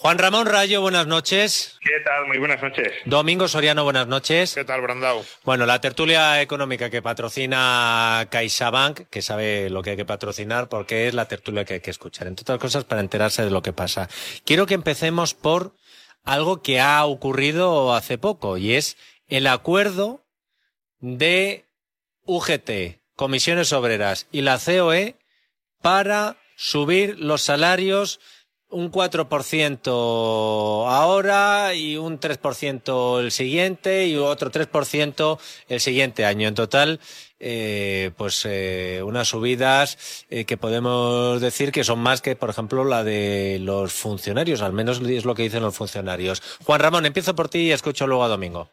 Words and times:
Juan 0.00 0.16
Ramón 0.16 0.46
Rayo, 0.46 0.80
buenas 0.80 1.08
noches. 1.08 1.76
¿Qué 1.80 1.98
tal? 2.04 2.28
Muy 2.28 2.38
buenas 2.38 2.62
noches. 2.62 2.92
Domingo 3.04 3.48
Soriano, 3.48 3.82
buenas 3.82 4.06
noches. 4.06 4.54
¿Qué 4.54 4.64
tal, 4.64 4.80
Brandau? 4.80 5.24
Bueno, 5.42 5.66
la 5.66 5.80
tertulia 5.80 6.40
económica 6.40 6.88
que 6.88 7.02
patrocina 7.02 8.28
CaixaBank, 8.30 9.08
que 9.10 9.22
sabe 9.22 9.70
lo 9.70 9.82
que 9.82 9.90
hay 9.90 9.96
que 9.96 10.04
patrocinar, 10.04 10.68
porque 10.68 11.08
es 11.08 11.14
la 11.14 11.26
tertulia 11.26 11.64
que 11.64 11.74
hay 11.74 11.80
que 11.80 11.90
escuchar, 11.90 12.28
entre 12.28 12.42
otras 12.44 12.60
cosas 12.60 12.84
para 12.84 13.00
enterarse 13.00 13.42
de 13.42 13.50
lo 13.50 13.60
que 13.60 13.72
pasa. 13.72 14.08
Quiero 14.44 14.66
que 14.66 14.74
empecemos 14.74 15.34
por 15.34 15.74
algo 16.22 16.62
que 16.62 16.78
ha 16.78 17.04
ocurrido 17.04 17.92
hace 17.92 18.18
poco, 18.18 18.56
y 18.56 18.74
es 18.74 18.96
el 19.26 19.48
acuerdo 19.48 20.24
de 21.00 21.64
UGT, 22.22 23.00
Comisiones 23.16 23.72
Obreras 23.72 24.28
y 24.30 24.42
la 24.42 24.60
COE 24.60 25.16
para 25.82 26.36
subir 26.54 27.18
los 27.18 27.42
salarios 27.42 28.20
un 28.70 28.90
4% 28.90 29.88
ahora 30.88 31.74
y 31.74 31.96
un 31.96 32.20
3% 32.20 33.20
el 33.20 33.30
siguiente 33.30 34.06
y 34.06 34.16
otro 34.16 34.50
3% 34.50 35.38
el 35.68 35.80
siguiente 35.80 36.24
año. 36.24 36.48
En 36.48 36.54
total, 36.54 37.00
eh, 37.40 38.10
pues 38.16 38.44
eh, 38.44 39.02
unas 39.04 39.28
subidas 39.28 40.26
eh, 40.28 40.44
que 40.44 40.56
podemos 40.56 41.40
decir 41.40 41.72
que 41.72 41.84
son 41.84 42.00
más 42.00 42.20
que, 42.20 42.36
por 42.36 42.50
ejemplo, 42.50 42.84
la 42.84 43.04
de 43.04 43.58
los 43.60 43.92
funcionarios, 43.92 44.62
al 44.62 44.72
menos 44.72 45.00
es 45.00 45.24
lo 45.24 45.34
que 45.34 45.44
dicen 45.44 45.62
los 45.62 45.76
funcionarios. 45.76 46.42
Juan 46.64 46.80
Ramón, 46.80 47.06
empiezo 47.06 47.34
por 47.34 47.48
ti 47.48 47.60
y 47.60 47.72
escucho 47.72 48.06
luego 48.06 48.24
a 48.24 48.28
Domingo. 48.28 48.70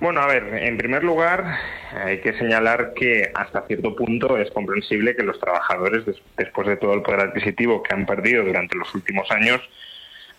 Bueno, 0.00 0.22
a 0.22 0.26
ver, 0.26 0.44
en 0.62 0.78
primer 0.78 1.04
lugar, 1.04 1.44
hay 1.92 2.20
que 2.22 2.32
señalar 2.32 2.94
que 2.94 3.30
hasta 3.34 3.66
cierto 3.66 3.94
punto 3.94 4.38
es 4.38 4.50
comprensible 4.50 5.14
que 5.14 5.22
los 5.22 5.38
trabajadores, 5.38 6.04
después 6.38 6.66
de 6.66 6.78
todo 6.78 6.94
el 6.94 7.02
poder 7.02 7.20
adquisitivo 7.20 7.82
que 7.82 7.94
han 7.94 8.06
perdido 8.06 8.42
durante 8.42 8.78
los 8.78 8.94
últimos 8.94 9.30
años, 9.30 9.60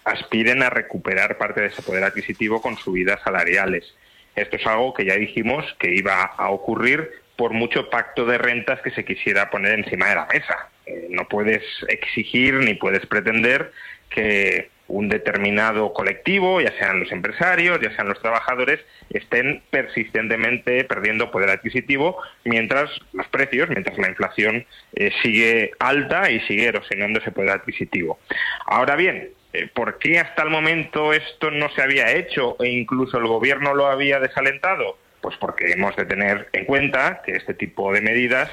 aspiren 0.04 0.64
a 0.64 0.72
recuperar 0.72 1.38
parte 1.38 1.62
de 1.62 1.68
ese 1.68 1.84
poder 1.84 2.04
adquisitivo 2.04 2.60
con 2.60 2.76
subidas 2.76 3.22
salariales. 3.24 3.94
Esto 4.36 4.56
es 4.56 4.66
algo 4.66 4.96
que 4.96 5.06
ya 5.06 5.14
dijimos 5.14 5.64
que 5.78 5.94
iba 5.94 6.24
a 6.24 6.50
ocurrir 6.50 7.12
por 7.36 7.54
mucho 7.54 7.88
pacto 7.92 8.26
de 8.26 8.40
rentas 8.40 8.82
que 8.82 8.90
se 8.90 9.06
quisiera 9.06 9.52
poner 9.52 9.78
encima 9.78 10.10
de 10.10 10.16
la 10.16 10.26
mesa. 10.26 10.70
Eh, 10.88 11.06
no 11.12 11.28
puedes 11.28 11.64
exigir 11.88 12.56
ni 12.56 12.74
puedes 12.74 13.06
pretender 13.06 13.72
que 14.10 14.72
un 14.92 15.10
determinado 15.10 15.94
colectivo, 15.94 16.62
ya 16.62 16.72
sean 16.78 17.00
los 17.00 17.12
empresarios, 17.12 17.80
ya 17.82 17.96
sean 17.96 18.10
los 18.10 18.22
trabajadores, 18.22 18.80
estén 19.10 19.64
persistentemente 19.70 20.84
perdiendo 20.84 21.32
poder 21.32 21.50
adquisitivo 21.50 22.18
mientras 22.44 22.90
los 23.14 23.28
precios, 23.28 23.70
mientras 23.70 23.98
la 23.98 24.10
inflación 24.10 24.66
eh, 24.94 25.12
sigue 25.22 25.72
alta 25.80 26.30
y 26.30 26.40
sigue 26.42 26.66
erosionando 26.66 27.20
ese 27.20 27.32
poder 27.32 27.52
adquisitivo. 27.52 28.20
Ahora 28.66 28.96
bien, 28.96 29.30
eh, 29.54 29.70
¿por 29.74 29.98
qué 29.98 30.20
hasta 30.20 30.44
el 30.44 30.50
momento 30.50 31.14
esto 31.14 31.52
no 31.52 31.70
se 31.70 31.82
había 31.82 32.12
hecho 32.12 32.56
e 32.60 32.70
incluso 32.70 33.18
el 33.18 33.28
gobierno 33.28 33.74
lo 33.74 33.88
había 33.88 34.20
desalentado? 34.20 34.98
Pues 35.22 35.38
porque 35.38 35.72
hemos 35.72 35.96
de 35.96 36.06
tener 36.06 36.50
en 36.52 36.66
cuenta 36.66 37.22
que 37.26 37.34
este 37.34 37.54
tipo 37.54 37.94
de 37.94 38.02
medidas 38.02 38.50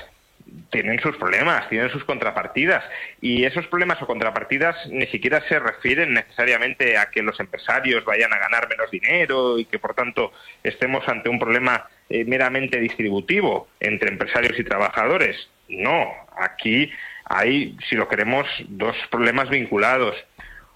tienen 0.70 1.00
sus 1.00 1.16
problemas, 1.16 1.68
tienen 1.68 1.90
sus 1.90 2.04
contrapartidas. 2.04 2.84
Y 3.20 3.44
esos 3.44 3.66
problemas 3.66 4.00
o 4.02 4.06
contrapartidas 4.06 4.76
ni 4.88 5.06
siquiera 5.06 5.42
se 5.48 5.58
refieren 5.58 6.14
necesariamente 6.14 6.98
a 6.98 7.10
que 7.10 7.22
los 7.22 7.38
empresarios 7.40 8.04
vayan 8.04 8.32
a 8.32 8.38
ganar 8.38 8.68
menos 8.68 8.90
dinero 8.90 9.58
y 9.58 9.64
que, 9.64 9.78
por 9.78 9.94
tanto, 9.94 10.32
estemos 10.62 11.06
ante 11.08 11.28
un 11.28 11.38
problema 11.38 11.88
eh, 12.08 12.24
meramente 12.24 12.78
distributivo 12.80 13.68
entre 13.80 14.10
empresarios 14.10 14.58
y 14.58 14.64
trabajadores. 14.64 15.48
No, 15.68 16.10
aquí 16.38 16.90
hay, 17.24 17.76
si 17.88 17.96
lo 17.96 18.08
queremos, 18.08 18.46
dos 18.68 18.96
problemas 19.10 19.50
vinculados. 19.50 20.16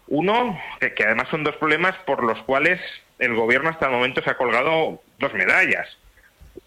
Uno, 0.09 0.61
que 0.81 1.05
además 1.05 1.29
son 1.31 1.45
dos 1.45 1.57
problemas 1.57 1.97
por 2.05 2.23
los 2.23 2.43
cuales 2.43 2.81
el 3.19 3.35
gobierno 3.35 3.71
hasta 3.71 3.87
el 3.87 3.93
momento 3.93 4.23
se 4.23 4.31
ha 4.31 4.37
colgado 4.37 5.01
dos 5.19 5.33
medallas. 5.33 5.89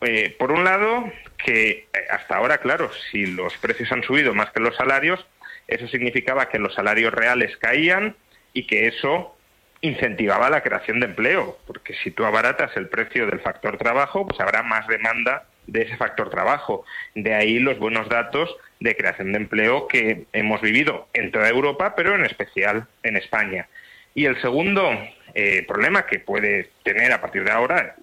Eh, 0.02 0.36
por 0.38 0.52
un 0.52 0.64
lado, 0.64 1.12
que 1.38 1.70
eh, 1.70 1.88
hasta 2.10 2.38
ahora, 2.38 2.58
claro, 2.60 2.92
si 3.12 3.26
los 3.28 3.56
precios 3.58 3.92
han 3.92 4.04
subido 4.04 4.34
más 4.34 4.52
que 4.52 4.60
los 4.60 4.76
salarios, 4.76 5.26
eso 5.68 5.88
significaba 5.88 6.50
que 6.50 6.60
los 6.60 6.74
salarios 6.74 7.14
reales 7.14 7.56
caían 7.58 8.16
y 8.54 8.68
que 8.68 8.88
eso 8.88 9.36
incentivaba 9.82 10.50
la 10.50 10.62
creación 10.62 11.00
de 11.00 11.08
empleo, 11.08 11.58
porque 11.68 11.94
si 12.04 12.12
tú 12.12 12.26
abaratas 12.26 12.76
el 12.76 12.88
precio 12.88 13.28
del 13.28 13.40
factor 13.40 13.78
trabajo, 13.78 14.26
pues 14.26 14.40
habrá 14.40 14.64
más 14.64 14.88
demanda 14.88 15.46
de 15.68 15.84
ese 15.84 15.98
factor 15.98 16.30
trabajo. 16.30 16.86
De 17.14 17.34
ahí 17.34 17.60
los 17.60 17.78
buenos 17.78 18.10
datos 18.10 18.56
de 18.80 18.96
creación 18.96 19.32
de 19.32 19.40
empleo 19.40 19.88
que 19.88 20.26
hemos 20.34 20.62
vivido 20.62 21.08
en 21.14 21.32
toda 21.32 21.50
Europa, 21.50 21.94
pero 21.96 22.16
en 22.16 22.26
especial 22.26 22.88
en 23.04 23.18
España. 23.18 23.68
Y 24.14 24.26
el 24.26 24.40
segundo 24.42 24.92
eh, 25.34 25.64
problema 25.68 26.06
que 26.06 26.20
puede 26.20 26.70
tener 26.84 27.12
a 27.12 27.22
partir 27.22 27.44
de 27.44 27.52
ahora, 27.52 27.96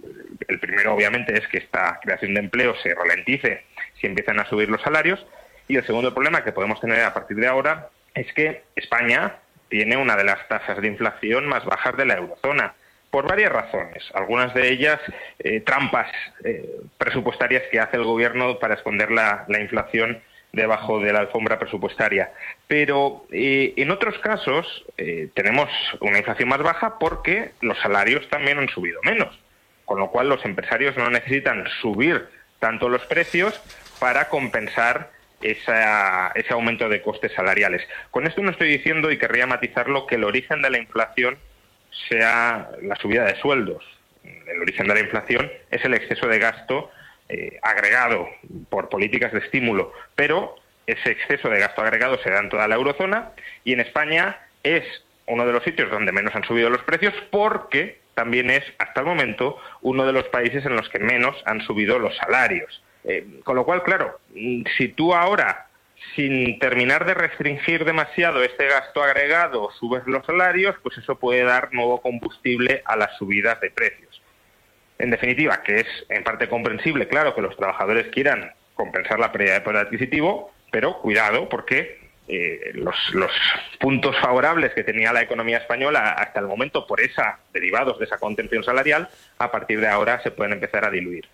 el 0.48 0.58
primero 0.58 0.94
obviamente 0.94 1.34
es 1.34 1.46
que 1.48 1.58
esta 1.58 1.98
creación 2.02 2.34
de 2.34 2.40
empleo 2.40 2.74
se 2.82 2.94
ralentice 2.94 3.64
si 4.00 4.06
empiezan 4.06 4.40
a 4.40 4.46
subir 4.46 4.68
los 4.68 4.82
salarios, 4.82 5.24
y 5.68 5.76
el 5.76 5.86
segundo 5.86 6.12
problema 6.12 6.44
que 6.44 6.52
podemos 6.52 6.80
tener 6.80 7.00
a 7.00 7.14
partir 7.14 7.36
de 7.36 7.46
ahora 7.46 7.88
es 8.14 8.32
que 8.34 8.64
España 8.76 9.36
tiene 9.68 9.96
una 9.96 10.16
de 10.16 10.24
las 10.24 10.46
tasas 10.48 10.80
de 10.80 10.88
inflación 10.88 11.46
más 11.46 11.64
bajas 11.64 11.96
de 11.96 12.04
la 12.04 12.14
eurozona 12.14 12.74
por 13.10 13.28
varias 13.28 13.52
razones, 13.52 14.02
algunas 14.14 14.54
de 14.54 14.70
ellas 14.70 14.98
eh, 15.38 15.60
trampas 15.60 16.10
eh, 16.44 16.68
presupuestarias 16.96 17.62
que 17.70 17.78
hace 17.78 17.98
el 17.98 18.04
gobierno 18.04 18.58
para 18.58 18.74
esconder 18.74 19.10
la 19.10 19.46
inflación 19.60 20.22
debajo 20.52 21.00
de 21.00 21.12
la 21.12 21.20
alfombra 21.20 21.58
presupuestaria. 21.58 22.32
Pero 22.68 23.26
eh, 23.30 23.74
en 23.76 23.90
otros 23.90 24.18
casos 24.18 24.84
tenemos 25.34 25.68
una 26.00 26.18
inflación 26.18 26.48
más 26.48 26.62
baja 26.62 26.98
porque 26.98 27.52
los 27.60 27.78
salarios 27.80 28.28
también 28.30 28.58
han 28.58 28.68
subido 28.68 29.00
menos, 29.02 29.38
con 29.84 29.98
lo 29.98 30.10
cual 30.10 30.28
los 30.28 30.44
empresarios 30.44 30.96
no 30.96 31.10
necesitan 31.10 31.66
subir 31.80 32.28
tanto 32.58 32.88
los 32.88 33.04
precios 33.06 33.60
para 33.98 34.28
compensar 34.28 35.10
ese 35.42 36.52
aumento 36.52 36.88
de 36.88 37.02
costes 37.02 37.32
salariales. 37.32 37.86
Con 38.10 38.26
esto 38.26 38.42
no 38.42 38.50
estoy 38.50 38.68
diciendo, 38.68 39.10
y 39.10 39.18
querría 39.18 39.46
matizarlo, 39.46 40.06
que 40.06 40.14
el 40.14 40.24
origen 40.24 40.62
de 40.62 40.70
la 40.70 40.78
inflación 40.78 41.38
sea 42.08 42.70
la 42.82 42.96
subida 42.96 43.24
de 43.24 43.36
sueldos. 43.40 43.84
El 44.22 44.60
origen 44.60 44.86
de 44.86 44.94
la 44.94 45.00
inflación 45.00 45.50
es 45.70 45.84
el 45.84 45.94
exceso 45.94 46.28
de 46.28 46.38
gasto 46.38 46.90
eh, 47.28 47.58
agregado 47.62 48.28
por 48.68 48.88
políticas 48.88 49.32
de 49.32 49.40
estímulo, 49.40 49.92
pero 50.14 50.54
ese 50.86 51.12
exceso 51.12 51.48
de 51.48 51.60
gasto 51.60 51.82
agregado 51.82 52.18
se 52.22 52.30
da 52.30 52.40
en 52.40 52.48
toda 52.48 52.68
la 52.68 52.74
eurozona 52.74 53.30
y 53.64 53.72
en 53.72 53.80
España 53.80 54.38
es 54.62 54.84
uno 55.26 55.46
de 55.46 55.52
los 55.52 55.64
sitios 55.64 55.90
donde 55.90 56.12
menos 56.12 56.34
han 56.34 56.44
subido 56.44 56.68
los 56.70 56.82
precios 56.82 57.14
porque 57.30 58.01
también 58.14 58.50
es 58.50 58.64
hasta 58.78 59.00
el 59.00 59.06
momento 59.06 59.58
uno 59.80 60.06
de 60.06 60.12
los 60.12 60.24
países 60.28 60.64
en 60.66 60.76
los 60.76 60.88
que 60.88 60.98
menos 60.98 61.36
han 61.46 61.60
subido 61.62 61.98
los 61.98 62.16
salarios. 62.16 62.82
Eh, 63.04 63.40
con 63.44 63.56
lo 63.56 63.64
cual, 63.64 63.82
claro, 63.82 64.20
si 64.76 64.88
tú 64.88 65.14
ahora, 65.14 65.66
sin 66.14 66.58
terminar 66.58 67.04
de 67.04 67.14
restringir 67.14 67.84
demasiado 67.84 68.42
este 68.42 68.66
gasto 68.66 69.02
agregado, 69.02 69.70
subes 69.72 70.06
los 70.06 70.24
salarios, 70.26 70.76
pues 70.82 70.98
eso 70.98 71.18
puede 71.18 71.42
dar 71.42 71.72
nuevo 71.72 72.00
combustible 72.00 72.82
a 72.84 72.96
las 72.96 73.16
subidas 73.16 73.60
de 73.60 73.70
precios. 73.70 74.22
En 74.98 75.10
definitiva, 75.10 75.62
que 75.62 75.80
es 75.80 75.86
en 76.10 76.22
parte 76.22 76.48
comprensible, 76.48 77.08
claro, 77.08 77.34
que 77.34 77.42
los 77.42 77.56
trabajadores 77.56 78.08
quieran 78.08 78.52
compensar 78.74 79.18
la 79.18 79.32
pérdida 79.32 79.54
de 79.54 79.60
poder 79.62 79.86
adquisitivo, 79.86 80.52
pero 80.70 81.00
cuidado 81.00 81.48
porque 81.48 82.01
eh, 82.36 82.72
los, 82.74 82.96
puntos 83.78 84.16
favorables 84.20 84.72
que 84.74 84.84
tenía 84.84 85.12
la 85.12 85.22
economía 85.22 85.58
española 85.58 86.12
hasta 86.12 86.40
el 86.40 86.46
momento 86.46 86.86
por 86.86 87.00
esa 87.00 87.38
derivados 87.52 87.98
de 87.98 88.04
esa 88.04 88.18
contención 88.18 88.64
salarial, 88.64 89.08
a 89.38 89.50
partir 89.50 89.80
de 89.80 89.88
ahora 89.88 90.22
se 90.22 90.30
pueden 90.30 90.52
empezar 90.52 90.84
a 90.84 90.90
diluir. 90.90 91.28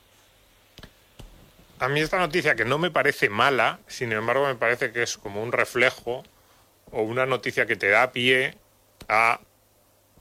A 1.81 1.89
mí 1.89 2.01
esta 2.01 2.19
noticia 2.19 2.57
que 2.57 2.65
no 2.65 2.79
me 2.79 2.91
parece 2.91 3.29
mala, 3.29 3.79
sin 3.87 4.13
embargo 4.13 4.47
me 4.47 4.57
parece 4.57 4.93
que 4.93 5.03
es 5.03 5.17
como 5.17 5.43
un 5.43 5.53
reflejo 5.53 6.25
o 6.91 7.03
una 7.03 7.27
noticia 7.27 7.67
que 7.67 7.77
te 7.77 7.89
da 7.89 8.13
pie 8.13 8.55
a 9.09 9.41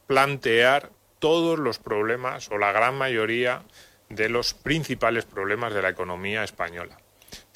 plantear 0.05 0.89
todos 1.19 1.57
los 1.57 1.79
problemas 1.79 2.49
o 2.51 2.57
la 2.57 2.71
gran 2.71 2.95
mayoría 2.95 3.63
de 4.09 4.29
los 4.29 4.53
principales 4.53 5.25
problemas 5.25 5.73
de 5.73 5.81
la 5.81 5.89
economía 5.89 6.43
española. 6.43 6.97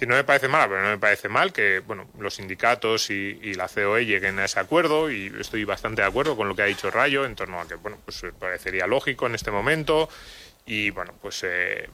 Y 0.01 0.07
no 0.07 0.15
me 0.15 0.23
parece 0.23 0.47
mal, 0.47 0.67
pero 0.67 0.81
no 0.81 0.89
me 0.89 0.97
parece 0.97 1.29
mal 1.29 1.53
que 1.53 1.79
bueno, 1.79 2.09
los 2.17 2.33
sindicatos 2.33 3.11
y, 3.11 3.53
la 3.53 3.67
COE 3.67 4.03
lleguen 4.07 4.39
a 4.39 4.45
ese 4.45 4.59
acuerdo 4.59 5.11
y 5.11 5.31
estoy 5.39 5.63
bastante 5.63 6.01
de 6.01 6.07
acuerdo 6.07 6.35
con 6.35 6.47
lo 6.47 6.55
que 6.55 6.63
ha 6.63 6.65
dicho 6.65 6.89
Rayo 6.89 7.23
en 7.23 7.35
torno 7.35 7.61
a 7.61 7.67
que 7.67 7.75
bueno, 7.75 7.99
pues 8.03 8.23
eh, 8.23 8.31
parecería 8.37 8.87
lógico 8.87 9.27
en 9.27 9.35
este 9.35 9.51
momento 9.51 10.09
y 10.65 10.89
bueno, 10.89 11.13
pues 11.21 11.43
eh, 11.43 11.87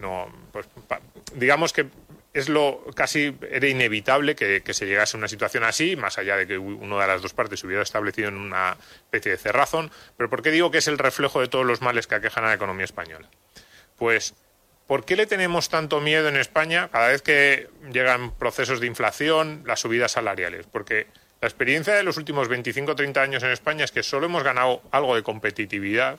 no 0.00 0.26
pues, 0.52 0.66
digamos 1.34 1.72
que 1.72 1.86
es 2.34 2.50
lo 2.50 2.84
casi 2.94 3.34
era 3.50 3.68
inevitable 3.68 4.34
que, 4.34 4.62
se 4.74 4.84
llegase 4.84 5.16
a 5.16 5.18
una 5.18 5.28
situación 5.28 5.64
así, 5.64 5.96
más 5.96 6.18
allá 6.18 6.36
de 6.36 6.46
que 6.46 6.58
una 6.58 7.00
de 7.00 7.06
las 7.06 7.22
dos 7.22 7.32
partes 7.32 7.60
se 7.60 7.66
hubiera 7.66 7.82
establecido 7.82 8.28
en 8.28 8.36
una 8.36 8.76
especie 9.04 9.32
de 9.32 9.38
cerrazón. 9.38 9.90
Pero 10.18 10.28
¿por 10.28 10.42
qué 10.42 10.50
digo 10.50 10.70
que 10.70 10.78
es 10.78 10.88
el 10.88 10.98
reflejo 10.98 11.40
de 11.40 11.48
todos 11.48 11.64
los 11.64 11.80
males 11.80 12.06
que 12.06 12.16
aquejan 12.16 12.44
a 12.44 12.48
la 12.48 12.54
economía 12.54 12.84
española? 12.84 13.30
Pues, 13.96 14.34
¿por 14.86 15.04
qué 15.04 15.16
le 15.16 15.26
tenemos 15.26 15.68
tanto 15.68 16.00
miedo 16.00 16.28
en 16.28 16.36
España 16.36 16.88
cada 16.90 17.08
vez 17.08 17.22
que 17.22 17.68
llegan 17.92 18.32
procesos 18.32 18.80
de 18.80 18.86
inflación, 18.86 19.62
las 19.66 19.80
subidas 19.80 20.12
salariales? 20.12 20.66
Porque 20.70 21.06
la 21.40 21.48
experiencia 21.48 21.94
de 21.94 22.02
los 22.02 22.16
últimos 22.16 22.48
25 22.48 22.92
o 22.92 22.96
30 22.96 23.20
años 23.20 23.42
en 23.42 23.50
España 23.50 23.84
es 23.84 23.92
que 23.92 24.02
solo 24.02 24.26
hemos 24.26 24.42
ganado 24.42 24.82
algo 24.90 25.14
de 25.14 25.22
competitividad, 25.22 26.18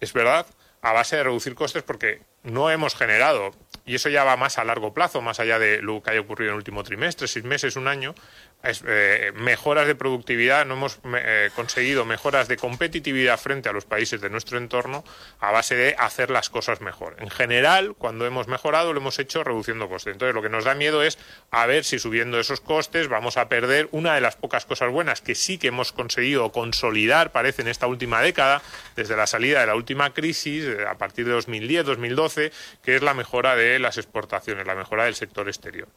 es 0.00 0.12
verdad, 0.12 0.46
a 0.80 0.92
base 0.92 1.16
de 1.16 1.24
reducir 1.24 1.54
costes 1.54 1.82
porque 1.82 2.22
no 2.44 2.70
hemos 2.70 2.94
generado, 2.94 3.52
y 3.84 3.94
eso 3.94 4.08
ya 4.08 4.22
va 4.24 4.36
más 4.36 4.58
a 4.58 4.64
largo 4.64 4.94
plazo, 4.94 5.22
más 5.22 5.40
allá 5.40 5.58
de 5.58 5.82
lo 5.82 6.02
que 6.02 6.10
haya 6.10 6.20
ocurrido 6.20 6.50
en 6.50 6.54
el 6.54 6.58
último 6.58 6.84
trimestre, 6.84 7.26
seis 7.26 7.44
meses, 7.44 7.76
un 7.76 7.88
año, 7.88 8.14
eh, 8.64 9.32
mejoras 9.36 9.86
de 9.86 9.94
productividad, 9.94 10.66
no 10.66 10.74
hemos 10.74 10.98
eh, 11.14 11.50
conseguido 11.54 12.04
mejoras 12.04 12.48
de 12.48 12.56
competitividad 12.56 13.38
frente 13.38 13.68
a 13.68 13.72
los 13.72 13.84
países 13.84 14.20
de 14.20 14.30
nuestro 14.30 14.58
entorno 14.58 15.04
a 15.38 15.52
base 15.52 15.76
de 15.76 15.94
hacer 15.96 16.30
las 16.30 16.50
cosas 16.50 16.80
mejor. 16.80 17.16
En 17.20 17.30
general, 17.30 17.94
cuando 17.96 18.26
hemos 18.26 18.48
mejorado, 18.48 18.92
lo 18.92 19.00
hemos 19.00 19.18
hecho 19.20 19.44
reduciendo 19.44 19.88
costes. 19.88 20.12
Entonces, 20.12 20.34
lo 20.34 20.42
que 20.42 20.48
nos 20.48 20.64
da 20.64 20.74
miedo 20.74 21.04
es 21.04 21.18
a 21.52 21.66
ver 21.66 21.84
si 21.84 22.00
subiendo 22.00 22.40
esos 22.40 22.60
costes 22.60 23.08
vamos 23.08 23.36
a 23.36 23.48
perder 23.48 23.88
una 23.92 24.14
de 24.14 24.20
las 24.20 24.36
pocas 24.36 24.66
cosas 24.66 24.90
buenas 24.90 25.20
que 25.20 25.36
sí 25.36 25.58
que 25.58 25.68
hemos 25.68 25.92
conseguido 25.92 26.50
consolidar, 26.50 27.30
parece, 27.30 27.62
en 27.62 27.68
esta 27.68 27.86
última 27.86 28.20
década, 28.22 28.60
desde 28.96 29.16
la 29.16 29.28
salida 29.28 29.60
de 29.60 29.66
la 29.68 29.76
última 29.76 30.12
crisis, 30.12 30.64
eh, 30.64 30.84
a 30.86 30.98
partir 30.98 31.26
de 31.26 31.32
2010, 31.32 31.86
2012, 31.86 32.52
que 32.82 32.96
es 32.96 33.02
la 33.02 33.14
mejora 33.14 33.54
de 33.54 33.78
las 33.78 33.98
exportaciones, 33.98 34.66
la 34.66 34.74
mejora 34.74 35.04
del 35.04 35.14
sector 35.14 35.48
exterior. 35.48 35.88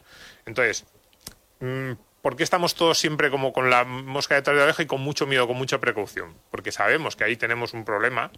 Entonces, 0.46 0.86
mm, 1.60 1.94
¿Por 2.22 2.36
qué 2.36 2.44
estamos 2.44 2.76
todos 2.76 3.00
siempre 3.00 3.32
como 3.32 3.52
con 3.52 3.70
la 3.70 3.84
mosca 3.84 4.36
detrás 4.36 4.56
de 4.56 4.60
la 4.60 4.66
oreja 4.66 4.84
y 4.84 4.86
con 4.86 5.02
mucho 5.02 5.26
miedo, 5.26 5.48
con 5.48 5.58
mucha 5.58 5.80
precaución? 5.80 6.36
Porque 6.52 6.72
sabemos 6.72 7.16
que 7.16 7.24
ahí 7.24 7.36
tenemos 7.36 7.74
un 7.74 7.84
problema. 7.84 8.32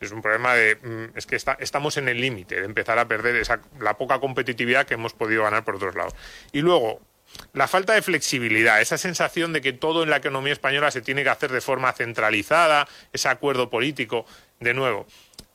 Es 0.00 0.12
un 0.12 0.22
problema 0.22 0.54
de. 0.54 0.76
Mm, 0.76 1.16
es 1.16 1.26
que 1.26 1.36
estamos 1.36 1.96
en 1.96 2.08
el 2.08 2.20
límite 2.20 2.56
de 2.56 2.64
empezar 2.64 2.98
a 2.98 3.08
perder 3.08 3.36
esa, 3.36 3.60
la 3.80 3.96
poca 3.96 4.20
competitividad 4.20 4.86
que 4.86 4.94
hemos 4.94 5.14
podido 5.14 5.42
ganar 5.44 5.64
por 5.64 5.76
otros 5.76 5.94
lados. 5.94 6.14
Y 6.52 6.60
luego, 6.60 7.00
la 7.52 7.66
falta 7.68 7.94
de 7.94 8.02
flexibilidad, 8.02 8.80
esa 8.80 8.98
sensación 8.98 9.52
de 9.52 9.60
que 9.60 9.72
todo 9.72 10.02
en 10.02 10.10
la 10.10 10.16
economía 10.16 10.52
española 10.52 10.90
se 10.90 11.00
tiene 11.00 11.22
que 11.22 11.30
hacer 11.30 11.50
de 11.50 11.60
forma 11.60 11.92
centralizada, 11.92 12.86
ese 13.12 13.28
acuerdo 13.28 13.70
político. 13.70 14.26
De 14.60 14.74
nuevo, 14.74 15.06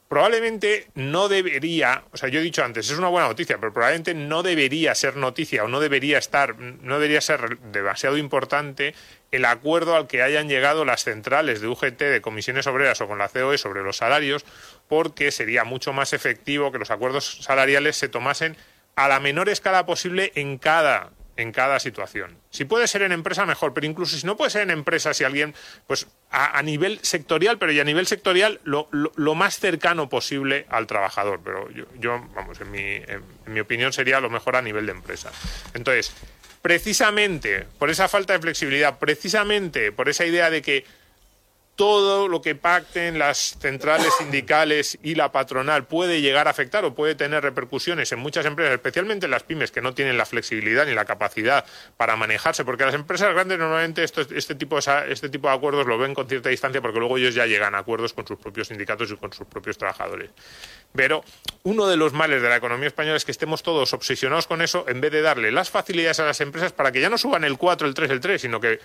probablemente 0.09 0.87
no 0.95 1.29
debería, 1.29 2.03
o 2.11 2.17
sea, 2.17 2.29
yo 2.29 2.39
he 2.39 2.43
dicho 2.43 2.63
antes, 2.63 2.89
es 2.89 2.97
una 2.97 3.09
buena 3.09 3.27
noticia, 3.27 3.59
pero 3.59 3.71
probablemente 3.71 4.15
no 4.15 4.41
debería 4.41 4.95
ser 4.95 5.15
noticia 5.15 5.63
o 5.63 5.67
no 5.67 5.79
debería 5.79 6.17
estar, 6.17 6.57
no 6.57 6.95
debería 6.95 7.21
ser 7.21 7.59
demasiado 7.59 8.17
importante 8.17 8.95
el 9.31 9.45
acuerdo 9.45 9.95
al 9.95 10.07
que 10.07 10.23
hayan 10.23 10.49
llegado 10.49 10.83
las 10.83 11.03
centrales 11.03 11.61
de 11.61 11.67
UGT, 11.67 11.99
de 11.99 12.21
comisiones 12.21 12.65
obreras 12.65 12.99
o 13.01 13.07
con 13.07 13.19
la 13.19 13.29
COE 13.29 13.59
sobre 13.59 13.83
los 13.83 13.97
salarios, 13.97 14.45
porque 14.87 15.29
sería 15.29 15.63
mucho 15.63 15.93
más 15.93 16.11
efectivo 16.13 16.71
que 16.71 16.79
los 16.79 16.89
acuerdos 16.89 17.43
salariales 17.43 17.95
se 17.95 18.09
tomasen 18.09 18.57
a 18.95 19.07
la 19.07 19.19
menor 19.19 19.47
escala 19.47 19.85
posible 19.85 20.31
en 20.33 20.57
cada 20.57 21.11
en 21.39 21.53
cada 21.53 21.79
situación. 21.79 22.37
Si 22.49 22.65
puede 22.65 22.85
ser 22.87 23.01
en 23.01 23.13
empresa, 23.13 23.45
mejor, 23.45 23.73
pero 23.73 23.87
incluso 23.87 24.17
si 24.17 24.25
no 24.25 24.35
puede 24.35 24.51
ser 24.51 24.63
en 24.63 24.71
empresa, 24.71 25.13
si 25.13 25.23
alguien, 25.23 25.55
pues 25.87 26.07
a, 26.31 26.61
nivel 26.61 26.99
sectorial, 27.01 27.57
pero 27.57 27.71
y 27.71 27.79
a 27.79 27.85
nivel 27.85 28.07
sectorial 28.07 28.59
lo, 28.65 28.89
más 29.35 29.57
cercano 29.57 30.09
posible 30.09 30.65
al 30.69 30.85
trabajador. 30.85 31.39
Pero 31.41 31.69
yo, 31.97 32.27
vamos, 32.35 32.59
en 32.59 32.71
mi, 32.71 32.95
en 32.95 33.23
mi 33.47 33.61
opinión 33.61 33.93
sería 33.93 34.19
lo 34.19 34.29
mejor 34.29 34.57
a 34.57 34.61
nivel 34.61 34.85
de 34.85 34.91
empresa. 34.91 35.31
Entonces, 35.73 36.11
precisamente 36.61 37.65
por 37.77 37.89
esa 37.89 38.09
falta 38.09 38.33
de 38.33 38.39
flexibilidad, 38.39 38.99
precisamente 38.99 39.93
por 39.93 40.09
esa 40.09 40.25
idea 40.25 40.49
de 40.49 40.61
que 40.61 40.83
todo 41.79 42.27
lo 42.27 42.41
que 42.41 42.55
pacten 42.55 43.17
las 43.17 43.57
centrales 43.57 44.13
sindicales 44.17 44.99
y 45.01 45.15
la 45.15 45.31
patronal 45.31 45.87
puede 45.87 46.19
llegar 46.19 46.47
a 46.47 46.49
afectar 46.51 46.83
o 46.83 46.93
puede 46.93 47.15
tener 47.15 47.41
repercusiones 47.41 48.11
en 48.11 48.19
muchas 48.19 48.45
empresas, 48.45 48.73
especialmente 48.73 49.27
en 49.27 49.31
las 49.31 49.43
pymes 49.43 49.71
que 49.71 49.81
no 49.81 49.93
tienen 49.93 50.17
la 50.17 50.25
flexibilidad 50.25 50.85
ni 50.85 50.93
la 50.93 51.05
capacidad 51.05 51.63
para 51.95 52.17
manejarse, 52.17 52.65
porque 52.65 52.83
las 52.83 52.95
empresas 52.95 53.33
grandes 53.33 53.57
normalmente 53.59 54.03
este, 54.03 54.55
tipo 54.55 54.77
de, 54.77 55.05
este 55.07 55.29
tipo 55.29 55.47
de 55.47 55.53
acuerdos 55.53 55.87
lo 55.87 55.97
ven 55.97 56.13
con 56.13 56.27
cierta 56.27 56.49
distancia 56.49 56.81
porque 56.81 56.99
luego 56.99 57.17
ellos 57.17 57.33
ya 57.33 57.45
llegan 57.45 57.73
a 57.75 57.77
acuerdos 57.77 58.11
con 58.11 58.27
sus 58.27 58.37
propios 58.37 58.67
sindicatos 58.67 59.09
y 59.11 59.15
con 59.15 59.31
sus 59.31 59.47
propios 59.47 59.77
trabajadores. 59.77 60.31
Pero 60.93 61.23
uno 61.63 61.87
de 61.87 61.95
los 61.95 62.11
males 62.11 62.41
de 62.41 62.49
la 62.49 62.57
economía 62.57 62.87
española 62.87 63.15
es 63.15 63.23
que 63.23 63.31
estemos 63.31 63.63
todos 63.63 63.93
obsesionados 63.93 64.47
con 64.47 64.61
eso 64.61 64.83
en 64.89 64.99
vez 64.99 65.13
de 65.13 65.21
darle 65.21 65.49
las 65.53 65.69
facilidades 65.69 66.19
a 66.19 66.25
las 66.25 66.41
empresas 66.41 66.73
para 66.73 66.91
que 66.91 66.99
ya 66.99 67.09
no 67.09 67.17
suban 67.17 67.45
el 67.45 67.57
4, 67.57 67.87
el 67.87 67.93
3, 67.93 68.11
el 68.11 68.19
3, 68.19 68.41
sino 68.41 68.59
que 68.59 68.81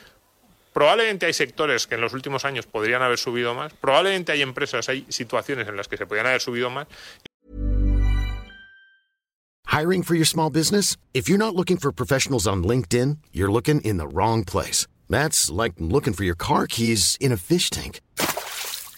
Probablemente 0.74 1.26
hay 1.26 1.32
sectores 1.32 1.86
que 1.86 1.94
en 1.94 2.00
los 2.00 2.12
últimos 2.14 2.44
años 2.44 2.66
podrían 2.66 3.00
haber 3.00 3.16
subido 3.16 3.54
más. 3.54 3.72
Probablemente 3.74 4.32
hay 4.32 4.42
empresas, 4.42 4.88
hay 4.88 5.06
situaciones 5.08 5.68
en 5.68 5.76
las 5.76 5.86
que 5.86 5.96
se 5.96 6.04
podrían 6.04 6.26
haber 6.26 6.40
subido 6.40 6.68
más. 6.68 6.88
Hiring 9.66 10.02
for 10.02 10.16
your 10.16 10.26
small 10.26 10.50
business? 10.50 10.96
If 11.14 11.28
you're 11.28 11.38
not 11.38 11.54
looking 11.54 11.78
for 11.78 11.92
professionals 11.92 12.46
on 12.46 12.64
LinkedIn, 12.64 13.18
you're 13.32 13.50
looking 13.50 13.80
in 13.82 13.98
the 13.98 14.08
wrong 14.08 14.44
place. 14.44 14.88
That's 15.08 15.48
like 15.48 15.74
looking 15.78 16.12
for 16.12 16.24
your 16.24 16.36
car 16.36 16.66
keys 16.66 17.16
in 17.20 17.30
a 17.30 17.36
fish 17.36 17.70
tank. 17.70 18.00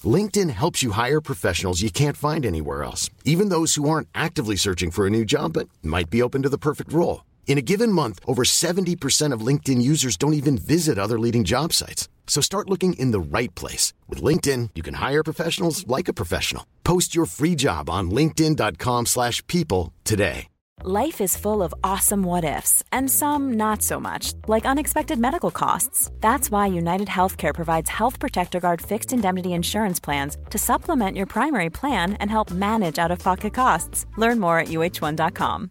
LinkedIn 0.03 0.51
helps 0.51 0.83
you 0.83 0.93
hire 0.93 1.21
professionals 1.21 1.83
you 1.83 1.91
can't 1.91 2.17
find 2.17 2.47
anywhere 2.47 2.85
else, 2.85 3.11
even 3.25 3.51
those 3.51 3.75
who 3.75 3.89
aren't 3.89 4.09
actively 4.15 4.57
searching 4.57 4.91
for 4.91 5.07
a 5.07 5.11
new 5.11 5.25
job 5.25 5.53
but 5.53 5.69
might 5.83 6.09
be 6.09 6.23
open 6.23 6.43
to 6.43 6.49
the 6.49 6.59
perfect 6.59 6.93
role. 6.93 7.21
In 7.47 7.59
a 7.59 7.63
given 7.63 7.93
month, 7.93 8.19
over 8.27 8.43
70% 8.43 9.33
of 9.33 9.47
LinkedIn 9.47 9.81
users 9.81 10.17
don't 10.19 10.35
even 10.35 10.59
visit 10.59 10.99
other 10.99 11.19
leading 11.19 11.45
job 11.45 11.73
sites. 11.73 12.09
So 12.27 12.43
start 12.43 12.69
looking 12.69 12.95
in 12.95 13.13
the 13.13 13.21
right 13.21 13.55
place. 13.55 13.95
With 14.09 14.21
LinkedIn, 14.21 14.71
you 14.75 14.83
can 14.83 14.95
hire 14.95 15.23
professionals 15.23 15.87
like 15.87 16.09
a 16.09 16.13
professional. 16.13 16.67
Post 16.85 17.15
your 17.15 17.25
free 17.25 17.55
job 17.55 17.89
on 17.89 18.11
linkedin.com 18.11 19.07
slash 19.07 19.47
people 19.47 19.95
today. 20.05 20.49
Life 20.85 21.23
is 21.23 21.39
full 21.39 21.63
of 21.63 21.75
awesome 21.83 22.23
what-ifs 22.23 22.85
and 22.93 23.11
some 23.11 23.55
not 23.55 23.81
so 23.83 23.99
much, 23.99 24.35
like 24.47 24.67
unexpected 24.67 25.19
medical 25.19 25.51
costs. 25.51 26.11
That's 26.21 26.51
why 26.51 26.67
United 26.67 27.09
Healthcare 27.09 27.55
provides 27.55 27.89
Health 27.89 28.21
Protector 28.21 28.61
Guard 28.61 28.83
fixed 28.83 29.13
indemnity 29.13 29.55
insurance 29.55 29.99
plans 29.99 30.37
to 30.51 30.59
supplement 30.59 31.17
your 31.17 31.27
primary 31.27 31.71
plan 31.71 32.13
and 32.21 32.31
help 32.31 32.51
manage 32.51 32.99
out-of-pocket 32.99 33.55
costs. 33.55 34.05
Learn 34.19 34.39
more 34.39 34.59
at 34.59 34.69
uh1.com. 34.69 35.71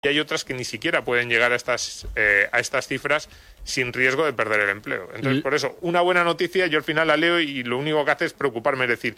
Y 0.00 0.06
hay 0.06 0.20
otras 0.20 0.44
que 0.44 0.54
ni 0.54 0.64
siquiera 0.64 1.04
pueden 1.04 1.28
llegar 1.28 1.50
a 1.50 1.56
estas, 1.56 2.06
eh, 2.14 2.48
a 2.52 2.60
estas 2.60 2.86
cifras 2.86 3.28
sin 3.64 3.92
riesgo 3.92 4.24
de 4.24 4.32
perder 4.32 4.60
el 4.60 4.68
empleo. 4.68 5.08
Entonces, 5.12 5.42
por 5.42 5.56
eso, 5.56 5.76
una 5.80 6.00
buena 6.02 6.22
noticia, 6.22 6.68
yo 6.68 6.78
al 6.78 6.84
final 6.84 7.08
la 7.08 7.16
leo 7.16 7.40
y 7.40 7.64
lo 7.64 7.78
único 7.78 8.04
que 8.04 8.12
hace 8.12 8.24
es 8.26 8.32
preocuparme, 8.32 8.84
es 8.84 8.90
decir, 8.90 9.16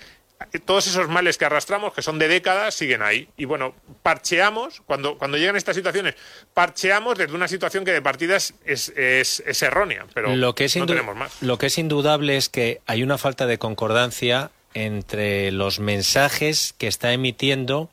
todos 0.64 0.86
esos 0.86 1.06
males 1.10 1.36
que 1.36 1.44
arrastramos, 1.44 1.92
que 1.92 2.00
son 2.00 2.18
de 2.18 2.28
décadas, 2.28 2.72
siguen 2.72 3.02
ahí. 3.02 3.28
Y 3.36 3.44
bueno, 3.44 3.74
parcheamos, 4.02 4.80
cuando, 4.86 5.18
cuando 5.18 5.36
llegan 5.36 5.54
estas 5.54 5.76
situaciones, 5.76 6.14
parcheamos 6.54 7.18
desde 7.18 7.34
una 7.34 7.46
situación 7.46 7.84
que 7.84 7.92
de 7.92 8.00
partida 8.00 8.36
es, 8.36 8.54
es, 8.64 9.62
errónea, 9.62 10.06
pero 10.14 10.34
lo 10.34 10.54
que 10.54 10.64
es 10.64 10.76
no 10.76 10.86
tenemos 10.86 11.14
más. 11.14 11.42
Lo 11.42 11.58
que 11.58 11.66
es 11.66 11.76
indudable 11.76 12.38
es 12.38 12.48
que 12.48 12.80
hay 12.86 13.02
una 13.02 13.18
falta 13.18 13.46
de 13.46 13.58
concordancia 13.58 14.50
entre 14.72 15.52
los 15.52 15.78
mensajes 15.78 16.74
que 16.78 16.86
está 16.86 17.12
emitiendo 17.12 17.90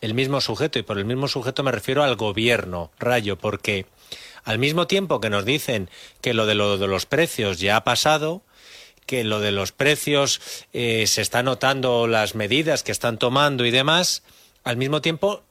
el 0.00 0.14
mismo 0.14 0.40
sujeto, 0.40 0.78
y 0.78 0.82
por 0.82 0.98
el 0.98 1.04
mismo 1.04 1.28
sujeto 1.28 1.62
me 1.62 1.72
refiero 1.72 2.02
al 2.02 2.16
gobierno, 2.16 2.90
Rayo, 2.98 3.36
porque 3.36 3.86
al 4.44 4.58
mismo 4.58 4.86
tiempo 4.86 5.20
que 5.20 5.30
nos 5.30 5.44
dicen 5.44 5.90
que 6.20 6.34
lo 6.34 6.46
de, 6.46 6.54
lo 6.54 6.78
de 6.78 6.86
los 6.86 7.06
precios 7.06 7.58
ya 7.58 7.76
ha 7.76 7.84
pasado, 7.84 8.42
que 9.06 9.24
lo 9.24 9.40
de 9.40 9.52
los 9.52 9.72
precios 9.72 10.40
eh, 10.72 11.06
se 11.06 11.22
está 11.22 11.42
notando 11.42 12.06
las 12.06 12.34
medidas 12.34 12.82
que 12.82 12.92
están 12.92 13.18
tomando 13.18 13.64
y 13.64 13.70
demás, 13.70 14.22
al 14.64 14.76
mismo 14.76 15.00
tiempo 15.00 15.42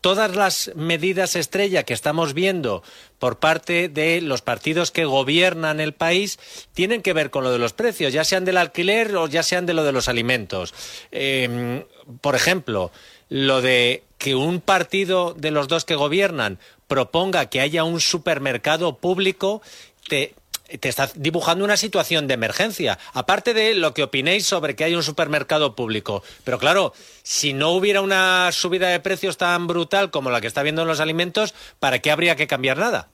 todas 0.00 0.36
las 0.36 0.70
medidas 0.76 1.34
estrella 1.34 1.82
que 1.82 1.94
estamos 1.94 2.32
viendo 2.32 2.84
por 3.18 3.40
parte 3.40 3.88
de 3.88 4.20
los 4.20 4.40
partidos 4.40 4.92
que 4.92 5.04
gobiernan 5.04 5.80
el 5.80 5.94
país 5.94 6.38
tienen 6.74 7.02
que 7.02 7.12
ver 7.12 7.30
con 7.30 7.42
lo 7.42 7.50
de 7.50 7.58
los 7.58 7.72
precios, 7.72 8.12
ya 8.12 8.22
sean 8.22 8.44
del 8.44 8.58
alquiler 8.58 9.16
o 9.16 9.26
ya 9.26 9.42
sean 9.42 9.66
de 9.66 9.74
lo 9.74 9.82
de 9.82 9.90
los 9.90 10.08
alimentos. 10.08 10.74
Em, 11.10 11.84
por 12.20 12.36
ejemplo, 12.36 12.92
lo 13.28 13.60
de 13.60 14.04
que 14.18 14.34
un 14.34 14.60
partido 14.60 15.34
de 15.34 15.50
los 15.50 15.68
dos 15.68 15.84
que 15.84 15.94
gobiernan 15.94 16.58
proponga 16.88 17.46
que 17.46 17.60
haya 17.60 17.84
un 17.84 18.00
supermercado 18.00 18.96
público, 18.96 19.62
te, 20.08 20.34
está 20.82 21.10
dibujando 21.14 21.64
una 21.64 21.76
situación 21.76 22.26
de 22.26 22.34
emergencia, 22.34 22.98
aparte 23.12 23.54
de 23.54 23.74
lo 23.74 23.94
que 23.94 24.02
opinéis 24.02 24.46
sobre 24.46 24.76
que 24.76 24.84
hay 24.84 24.94
un 24.94 25.02
supermercado 25.02 25.74
público. 25.74 26.22
Pero 26.44 26.58
claro, 26.58 26.92
si 27.22 27.52
no 27.52 27.70
hubiera 27.70 28.00
una 28.00 28.50
subida 28.52 28.88
de 28.88 29.00
precios 29.00 29.36
tan 29.36 29.66
brutal 29.66 30.10
como 30.10 30.30
la 30.30 30.40
que 30.40 30.46
está 30.46 30.60
habiendo 30.60 30.82
en 30.82 30.88
los 30.88 31.00
alimentos, 31.00 31.54
¿para 31.80 31.98
qué 31.98 32.10
habría 32.10 32.36
que 32.36 32.46
cambiar 32.46 32.78
nada? 32.78 33.08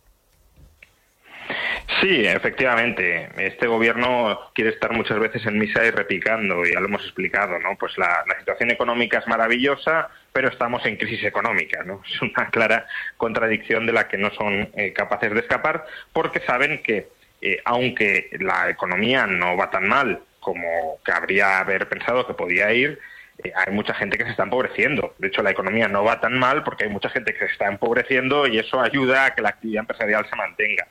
Sí, 2.01 2.27
efectivamente. 2.27 3.29
Este 3.37 3.67
gobierno 3.67 4.51
quiere 4.55 4.71
estar 4.71 4.93
muchas 4.93 5.19
veces 5.19 5.45
en 5.47 5.59
misa 5.59 5.85
y 5.85 5.91
repicando, 5.91 6.65
ya 6.65 6.81
lo 6.81 6.87
hemos 6.87 7.05
explicado, 7.05 7.59
¿no? 7.59 7.77
Pues 7.79 7.97
la, 7.99 8.25
situación 8.39 8.71
económica 8.71 9.19
es 9.19 9.27
maravillosa, 9.27 10.09
pero 10.33 10.49
estamos 10.49 10.85
en 10.87 10.97
crisis 10.97 11.25
económica, 11.25 11.85
¿no? 11.85 12.03
Es 12.13 12.21
una 12.23 12.51
clara 12.51 12.87
contradicción 13.17 13.87
de 13.87 13.93
la 13.93 14.09
que 14.09 14.19
no 14.19 14.31
son 14.33 14.71
eh, 14.75 14.93
capaces 14.93 15.33
de 15.33 15.41
escapar, 15.41 15.85
porque 16.13 16.41
saben 16.41 16.83
que 16.83 17.09
eh, 17.41 17.61
aunque 17.65 18.31
la 18.41 18.71
economía 18.71 19.27
no 19.27 19.57
va 19.57 19.71
tan 19.71 19.89
mal 19.89 20.23
como 20.41 20.99
cabría 21.03 21.61
haber 21.61 21.89
pensado 21.89 22.27
que 22.27 22.35
podía 22.35 22.73
ir, 22.73 23.01
eh, 23.43 23.53
hay 23.55 23.73
mucha 23.73 23.95
gente 23.95 24.19
que 24.19 24.25
se 24.25 24.31
está 24.31 24.45
empobreciendo. 24.45 25.15
De 25.19 25.29
hecho, 25.29 25.43
la 25.43 25.51
economía 25.51 25.89
no 25.89 26.05
va 26.05 26.21
tan 26.21 26.39
mal 26.39 26.63
porque 26.63 26.85
hay 26.85 26.91
mucha 26.91 27.09
gente 27.11 27.33
que 27.33 27.47
se 27.47 27.53
está 27.53 27.67
empobreciendo 27.67 28.47
y 28.47 28.59
eso 28.59 28.81
ayuda 28.81 29.27
a 29.27 29.35
que 29.35 29.43
la 29.43 29.51
actividad 29.51 29.81
empresarial 29.81 30.27
se 30.29 30.37
mantenga. 30.37 30.87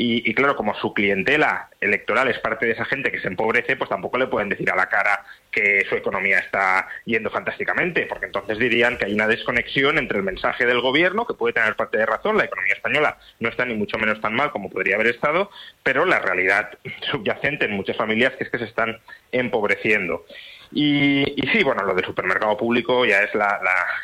Y, 0.00 0.32
claro, 0.34 0.54
como 0.54 0.76
su 0.76 0.94
clientela 0.94 1.70
electoral 1.80 2.28
es 2.28 2.38
parte 2.38 2.66
de 2.66 2.72
esa 2.72 2.84
gente 2.84 3.10
que 3.10 3.18
se 3.18 3.26
empobrece, 3.26 3.74
pues 3.74 3.90
tampoco 3.90 4.16
le 4.16 4.28
pueden 4.28 4.48
decir 4.48 4.70
a 4.70 4.76
la 4.76 4.88
cara 4.88 5.24
que 5.50 5.84
su 5.88 5.96
economía 5.96 6.38
está 6.38 6.86
yendo 7.04 7.30
fantásticamente, 7.30 8.06
porque 8.06 8.26
entonces 8.26 8.60
dirían 8.60 8.96
que 8.96 9.06
hay 9.06 9.14
una 9.14 9.26
desconexión 9.26 9.98
entre 9.98 10.18
el 10.18 10.22
mensaje 10.22 10.66
del 10.66 10.80
gobierno, 10.80 11.26
que 11.26 11.34
puede 11.34 11.54
tener 11.54 11.74
parte 11.74 11.98
de 11.98 12.06
razón, 12.06 12.36
la 12.38 12.44
economía 12.44 12.74
española 12.74 13.18
no 13.40 13.48
está 13.48 13.64
ni 13.64 13.74
mucho 13.74 13.98
menos 13.98 14.20
tan 14.20 14.34
mal 14.34 14.52
como 14.52 14.70
podría 14.70 14.94
haber 14.94 15.08
estado, 15.08 15.50
pero 15.82 16.04
la 16.04 16.20
realidad 16.20 16.78
subyacente 17.10 17.64
en 17.64 17.72
muchas 17.72 17.96
familias 17.96 18.34
es 18.38 18.50
que 18.50 18.58
se 18.58 18.66
están 18.66 19.00
empobreciendo. 19.32 20.24
Y, 20.70 21.24
sí, 21.52 21.64
bueno, 21.64 21.82
lo 21.84 21.94
del 21.94 22.04
supermercado 22.04 22.56
público 22.56 23.06
ya 23.06 23.22
es 23.22 23.30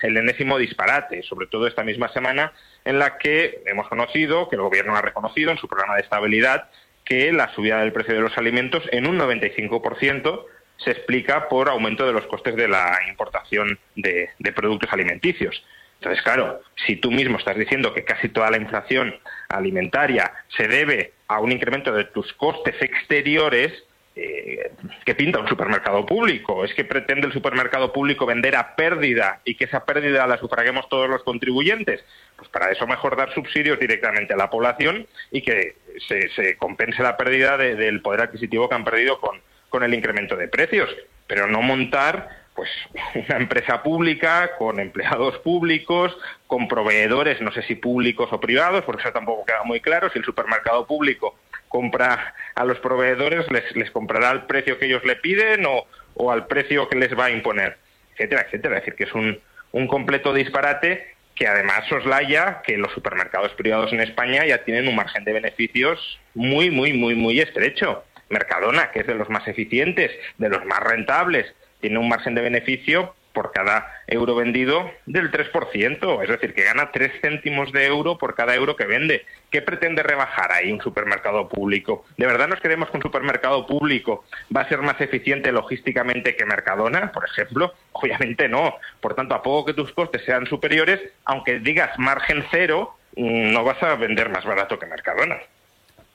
el 0.03 0.17
enésimo 0.17 0.59
disparate, 0.59 1.23
sobre 1.23 1.47
todo 1.47 1.67
esta 1.67 1.85
misma 1.85 2.09
semana 2.09 2.53
en 2.85 2.99
la 2.99 3.19
que 3.19 3.63
hemos 3.67 3.89
conocido, 3.89 4.49
que 4.49 4.57
el 4.57 4.63
Gobierno 4.63 4.97
ha 4.97 5.03
reconocido 5.03 5.51
en 5.51 5.59
su 5.59 5.69
programa 5.69 5.97
de 5.97 6.03
estabilidad, 6.03 6.71
que 7.05 7.33
la 7.33 7.53
subida 7.55 7.81
del 7.81 7.93
precio 7.93 8.15
de 8.15 8.21
los 8.21 8.37
alimentos 8.39 8.83
en 8.93 9.07
un 9.07 9.19
95% 9.19 10.47
se 10.79 10.91
explica 10.91 11.49
por 11.49 11.69
aumento 11.69 12.07
de 12.07 12.13
los 12.13 12.27
costes 12.27 12.57
de 12.57 12.67
la 12.67 12.99
importación 13.09 13.79
de, 13.95 14.31
de, 14.39 14.53
productos 14.53 14.93
alimenticios. 14.93 15.63
Entonces, 16.01 16.23
claro, 16.23 16.61
si 16.87 16.97
tú 16.97 17.11
mismo 17.11 17.39
estás 17.39 17.57
diciendo 17.57 17.95
que 17.95 18.05
casi 18.05 18.29
toda 18.29 18.51
la 18.51 18.57
inflación 18.57 19.15
alimentaria 19.49 20.33
se 20.57 20.67
debe 20.67 21.13
a 21.29 21.41
un 21.41 21.53
incremento 21.53 21.93
de 21.93 22.05
tus 22.05 22.33
costes 22.33 22.75
exteriores, 22.81 23.85
eh, 24.17 24.71
que 25.05 25.15
pinta 25.15 25.41
un 25.41 25.49
supermercado 25.49 26.07
público? 26.07 26.65
¿Es 26.65 26.73
que 26.75 26.85
pretende 26.85 27.27
el 27.27 27.33
supermercado 27.33 27.93
público 27.93 28.27
vender 28.27 28.55
a 28.55 28.77
pérdida 28.77 29.41
y 29.45 29.57
que 29.57 29.65
esa 29.65 29.85
pérdida 29.85 30.27
la 30.27 30.39
sufraguemos 30.39 30.89
todos 30.89 31.09
los 31.09 31.23
contribuyentes? 31.25 32.05
Pues 32.37 32.49
para 32.49 32.71
eso 32.71 32.87
mejor 32.87 33.17
dar 33.17 33.35
subsidios 33.35 33.79
directamente 33.81 34.35
a 34.35 34.37
la 34.37 34.51
población 34.51 35.07
y 35.33 35.43
que 35.43 35.77
se, 36.09 36.57
compense 36.57 37.03
la 37.03 37.17
pérdida 37.17 37.57
del 37.57 38.03
poder 38.03 38.21
adquisitivo 38.21 38.69
que 38.69 38.75
han 38.75 38.85
perdido 38.85 39.21
con, 39.21 39.41
con 39.69 39.83
el 39.83 39.93
incremento 39.95 40.37
de 40.37 40.49
precios, 40.49 40.95
pero 41.27 41.49
no 41.49 41.61
montar 41.63 42.45
pues 42.55 42.71
una 43.15 43.37
empresa 43.37 43.83
pública 43.83 44.53
con 44.59 44.79
empleados 44.79 45.39
públicos, 45.39 46.17
con 46.47 46.69
proveedores, 46.69 47.41
no 47.41 47.53
sé 47.53 47.63
si 47.63 47.75
públicos 47.75 48.29
o 48.33 48.41
privados, 48.41 48.85
porque 48.85 49.03
eso 49.03 49.13
tampoco 49.13 49.45
queda 49.45 49.65
muy 49.65 49.81
claro, 49.81 50.11
si 50.11 50.19
el 50.19 50.25
supermercado 50.25 50.87
público 50.87 51.37
compra 51.75 52.37
a 52.55 52.65
los 52.65 52.79
proveedores, 52.79 53.51
les, 53.51 53.75
les 53.75 53.91
comprará 53.91 54.31
al 54.31 54.47
precio 54.47 54.79
que 54.79 54.87
ellos 54.87 55.05
le 55.05 55.17
piden 55.17 55.67
o, 55.67 55.89
o, 56.15 56.31
al 56.31 56.47
precio 56.47 56.89
que 56.89 56.97
les 56.97 57.19
va 57.19 57.25
a 57.25 57.31
imponer, 57.33 57.77
etcétera, 58.13 58.43
etcétera. 58.43 58.77
Es 58.77 58.83
decir, 58.83 58.95
que 58.95 59.03
es 59.03 59.13
un, 59.13 59.41
un 59.73 59.89
completo 59.89 60.33
disparate 60.33 61.17
que 61.35 61.49
además 61.49 61.83
soslaya 61.89 62.63
que 62.65 62.77
los 62.77 62.93
supermercados 62.93 63.51
privados 63.55 63.93
en 63.93 64.03
España 64.03 64.47
ya 64.47 64.59
tienen 64.59 64.87
un 64.87 64.95
margen 64.95 65.25
de 65.25 65.33
beneficios 65.33 66.21
muy, 66.35 66.71
muy, 66.71 66.93
muy, 66.93 67.17
muy 67.17 67.41
estrecho. 67.41 68.05
Mercadona, 68.29 68.93
que 68.93 69.01
es 69.01 69.09
de 69.09 69.17
los 69.17 69.29
más 69.29 69.49
eficientes, 69.49 70.13
de 70.39 70.49
los 70.49 70.65
más 70.67 70.79
rentables, 70.79 71.53
tiene 71.81 71.99
un 71.99 72.09
margen 72.09 72.37
de 72.37 72.43
beneficio 72.43 73.17
por 73.35 73.53
cada 73.53 73.93
euro 74.07 74.35
vendido 74.35 74.91
del 75.05 75.31
3%, 75.31 76.23
es 76.23 76.29
decir, 76.29 76.55
que 76.55 76.65
gana 76.65 76.91
3 76.93 77.21
céntimos 77.21 77.73
de 77.73 77.85
euro 77.85 78.17
por 78.17 78.35
cada 78.35 78.55
euro 78.55 78.77
que 78.77 78.87
vende. 78.87 79.27
¿Qué 79.51 79.61
pretende 79.61 80.03
rebajar 80.03 80.53
ahí 80.53 80.73
un 80.73 80.81
supermercado 80.81 81.49
público? 81.49 82.07
¿De 82.17 82.27
verdad 82.27 82.49
nos 82.49 82.61
creemos 82.61 82.91
que 82.91 82.97
un 82.97 83.03
supermercado 83.03 83.67
público 83.67 84.25
va 84.57 84.63
a 84.63 84.69
ser 84.69 84.79
más 84.79 84.99
eficiente 85.01 85.53
logísticamente 85.53 86.37
que 86.37 86.47
Mercadona, 86.47 87.13
por 87.13 87.27
ejemplo? 87.27 87.75
Obviamente 87.93 88.49
no. 88.49 88.77
Por 89.01 89.15
tanto, 89.15 89.35
a 89.35 89.43
poco 89.43 89.67
que 89.67 89.75
tus 89.75 89.93
costes 89.93 90.25
sean 90.25 90.47
superiores, 90.47 91.01
aunque 91.25 91.59
digas 91.59 91.99
margen 91.99 92.45
cero, 92.51 92.97
mm, 93.17 93.53
no 93.53 93.65
vas 93.65 93.83
a 93.83 93.97
vender 93.97 94.31
más 94.31 94.45
barato 94.45 94.79
que 94.79 94.87
Mercadona. 94.87 95.39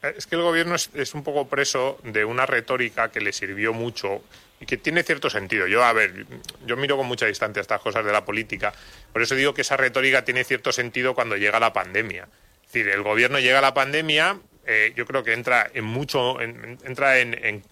Es 0.01 0.25
que 0.27 0.35
el 0.35 0.41
gobierno 0.41 0.75
es, 0.75 1.13
un 1.13 1.23
poco 1.23 1.49
preso 1.49 1.99
de 2.03 2.23
una 2.23 2.45
retórica 2.45 3.11
que 3.11 3.19
le 3.19 3.33
sirvió 3.33 3.73
mucho 3.73 4.21
que 4.65 4.77
tiene 4.77 5.03
cierto 5.03 5.29
sentido. 5.29 5.67
Yo, 5.67 5.83
a 5.83 5.93
ver, 5.93 6.25
yo 6.65 6.77
miro 6.77 6.97
con 6.97 7.07
mucha 7.07 7.25
distancia 7.25 7.61
estas 7.61 7.81
cosas 7.81 8.05
de 8.05 8.11
la 8.11 8.25
política, 8.25 8.73
por 9.13 9.21
eso 9.21 9.35
digo 9.35 9.53
que 9.53 9.61
esa 9.61 9.77
retórica 9.77 10.25
tiene 10.25 10.43
cierto 10.43 10.71
sentido 10.71 11.15
cuando 11.15 11.37
llega 11.37 11.59
la 11.59 11.73
pandemia. 11.73 12.27
Es 12.65 12.73
decir, 12.73 12.89
el 12.89 13.01
gobierno 13.01 13.39
llega 13.39 13.59
a 13.59 13.61
la 13.61 13.73
pandemia, 13.73 14.37
eh, 14.71 14.93
yo 14.95 15.07
creo 15.07 15.23
que 15.23 15.33
entra 15.33 15.67
en 15.73 15.83
mucho, 15.83 16.39
entra 16.41 17.17
en, 17.17 17.63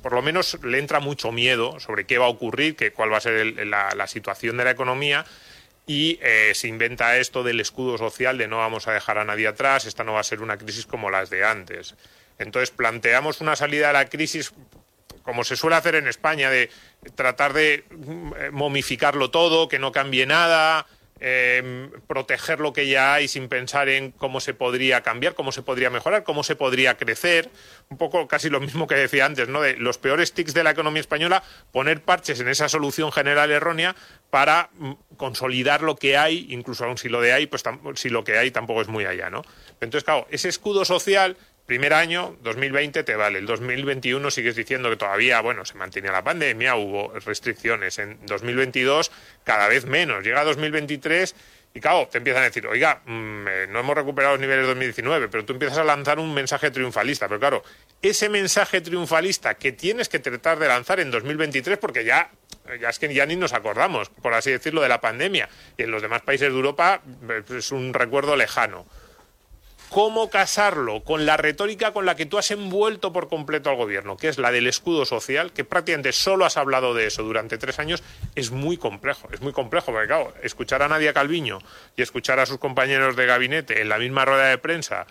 por 0.00 0.12
lo 0.12 0.22
menos 0.22 0.62
le 0.62 0.78
entra 0.78 1.00
mucho 1.00 1.32
miedo 1.32 1.80
sobre 1.80 2.04
qué 2.04 2.18
va 2.18 2.26
a 2.26 2.28
ocurrir, 2.28 2.76
que, 2.76 2.92
cuál 2.92 3.12
va 3.12 3.16
a 3.16 3.20
ser 3.20 3.66
la, 3.66 4.06
situación 4.06 4.56
de 4.56 4.64
la 4.64 4.70
economía 4.70 5.24
y 5.88 6.20
eh, 6.22 6.52
se 6.54 6.68
inventa 6.68 7.18
esto 7.18 7.42
del 7.42 7.58
escudo 7.58 7.98
social 7.98 8.38
de 8.38 8.46
no 8.46 8.58
vamos 8.58 8.86
a 8.86 8.92
dejar 8.92 9.18
a 9.18 9.24
nadie 9.24 9.48
atrás, 9.48 9.86
esta 9.86 10.04
no 10.04 10.12
va 10.12 10.20
a 10.20 10.22
ser 10.22 10.40
una 10.40 10.56
crisis 10.56 10.86
como 10.86 11.10
las 11.10 11.30
de 11.30 11.44
antes. 11.44 11.96
Entonces 12.38 12.70
planteamos 12.70 13.40
una 13.40 13.56
salida 13.56 13.88
de 13.88 13.92
la 13.94 14.04
crisis 14.04 14.52
como 15.26 15.44
se 15.44 15.56
suele 15.56 15.76
hacer 15.76 15.96
en 15.96 16.06
España, 16.06 16.48
de 16.50 16.70
tratar 17.16 17.52
de 17.52 17.84
mm, 17.90 18.52
momificarlo 18.52 19.30
todo, 19.30 19.68
que 19.68 19.80
no 19.80 19.90
cambie 19.90 20.24
nada, 20.24 20.86
em, 21.18 21.90
proteger 22.06 22.60
lo 22.60 22.72
que 22.72 22.86
ya 22.86 23.14
hay 23.14 23.26
sin 23.26 23.48
pensar 23.48 23.88
en 23.88 24.12
cómo 24.12 24.38
se 24.38 24.54
podría 24.54 25.00
cambiar, 25.00 25.34
cómo 25.34 25.50
se 25.50 25.62
podría 25.62 25.90
mejorar, 25.90 26.22
cómo 26.22 26.44
se 26.44 26.54
podría 26.54 26.96
crecer. 26.96 27.50
Un 27.88 27.98
poco 27.98 28.28
casi 28.28 28.50
lo 28.50 28.60
mismo 28.60 28.86
que 28.86 28.94
decía 28.94 29.26
antes, 29.26 29.48
¿no? 29.48 29.62
De 29.62 29.76
los 29.76 29.98
peores 29.98 30.32
tics 30.32 30.54
de 30.54 30.62
la 30.62 30.70
economía 30.70 31.00
española, 31.00 31.42
poner 31.72 32.02
parches 32.02 32.38
en 32.38 32.48
esa 32.48 32.68
solución 32.68 33.10
general 33.10 33.50
errónea 33.50 33.96
para 34.30 34.70
mm, 34.74 34.92
consolidar 35.16 35.82
lo 35.82 35.96
que 35.96 36.16
hay, 36.16 36.46
incluso 36.50 36.84
aun 36.84 36.98
si 36.98 37.08
lo 37.08 37.20
de 37.20 37.32
ahí, 37.32 37.46
pues 37.46 37.64
si 37.96 38.10
lo 38.10 38.22
que 38.22 38.38
hay 38.38 38.52
tampoco 38.52 38.80
es 38.80 38.88
muy 38.88 39.06
allá, 39.06 39.28
¿no? 39.28 39.42
Entonces, 39.80 40.04
claro, 40.04 40.28
ese 40.30 40.48
escudo 40.48 40.84
social 40.84 41.36
primer 41.66 41.92
año, 41.92 42.36
2020 42.42 43.02
te 43.02 43.16
vale. 43.16 43.40
El 43.40 43.46
2021 43.46 44.30
sigues 44.30 44.56
diciendo 44.56 44.88
que 44.88 44.96
todavía, 44.96 45.40
bueno, 45.40 45.64
se 45.64 45.74
mantenía 45.74 46.12
la 46.12 46.22
pandemia, 46.22 46.76
hubo 46.76 47.12
restricciones. 47.18 47.98
En 47.98 48.18
2022 48.24 49.10
cada 49.44 49.68
vez 49.68 49.84
menos. 49.84 50.24
Llega 50.24 50.44
2023 50.44 51.34
y 51.74 51.80
claro, 51.80 52.08
te 52.10 52.18
empiezan 52.18 52.42
a 52.42 52.46
decir, 52.46 52.66
oiga, 52.66 53.02
mm, 53.04 53.48
eh, 53.48 53.66
no 53.68 53.80
hemos 53.80 53.94
recuperado 53.94 54.34
los 54.34 54.40
niveles 54.40 54.62
de 54.62 54.68
2019, 54.68 55.28
pero 55.28 55.44
tú 55.44 55.52
empiezas 55.52 55.76
a 55.76 55.84
lanzar 55.84 56.18
un 56.18 56.32
mensaje 56.32 56.70
triunfalista. 56.70 57.28
Pero 57.28 57.38
claro, 57.38 57.62
ese 58.00 58.30
mensaje 58.30 58.80
triunfalista 58.80 59.54
que 59.54 59.72
tienes 59.72 60.08
que 60.08 60.18
tratar 60.18 60.58
de 60.58 60.68
lanzar 60.68 61.00
en 61.00 61.10
2023, 61.10 61.76
porque 61.76 62.04
ya, 62.04 62.30
ya 62.80 62.88
es 62.88 62.98
que 62.98 63.12
ya 63.12 63.26
ni 63.26 63.36
nos 63.36 63.52
acordamos, 63.52 64.08
por 64.08 64.32
así 64.32 64.52
decirlo, 64.52 64.80
de 64.80 64.88
la 64.88 65.02
pandemia. 65.02 65.50
Y 65.76 65.82
en 65.82 65.90
los 65.90 66.00
demás 66.00 66.22
países 66.22 66.48
de 66.48 66.56
Europa 66.56 67.02
eh, 67.28 67.42
es 67.58 67.70
un 67.72 67.92
recuerdo 67.92 68.36
lejano 68.36 68.86
cómo 69.90 70.30
casarlo 70.30 71.02
con 71.02 71.26
la 71.26 71.36
retórica 71.36 71.92
con 71.92 72.06
la 72.06 72.16
que 72.16 72.26
tú 72.26 72.38
has 72.38 72.50
envuelto 72.50 73.12
por 73.12 73.28
completo 73.28 73.70
al 73.70 73.76
gobierno, 73.76 74.16
que 74.16 74.28
es 74.28 74.38
la 74.38 74.52
del 74.52 74.66
escudo 74.66 75.04
social, 75.04 75.52
que 75.52 75.64
prácticamente 75.64 76.12
solo 76.12 76.44
has 76.44 76.56
hablado 76.56 76.94
de 76.94 77.06
eso 77.06 77.22
durante 77.22 77.58
tres 77.58 77.78
años, 77.78 78.02
es 78.34 78.50
muy 78.50 78.76
complejo. 78.76 79.28
Es 79.32 79.40
muy 79.40 79.52
complejo, 79.52 79.92
porque 79.92 80.08
claro, 80.08 80.34
escuchar 80.42 80.82
a 80.82 80.88
Nadia 80.88 81.12
Calviño 81.12 81.58
y 81.96 82.02
escuchar 82.02 82.40
a 82.40 82.46
sus 82.46 82.58
compañeros 82.58 83.16
de 83.16 83.26
gabinete 83.26 83.80
en 83.80 83.88
la 83.88 83.98
misma 83.98 84.24
rueda 84.24 84.46
de 84.46 84.58
prensa, 84.58 85.06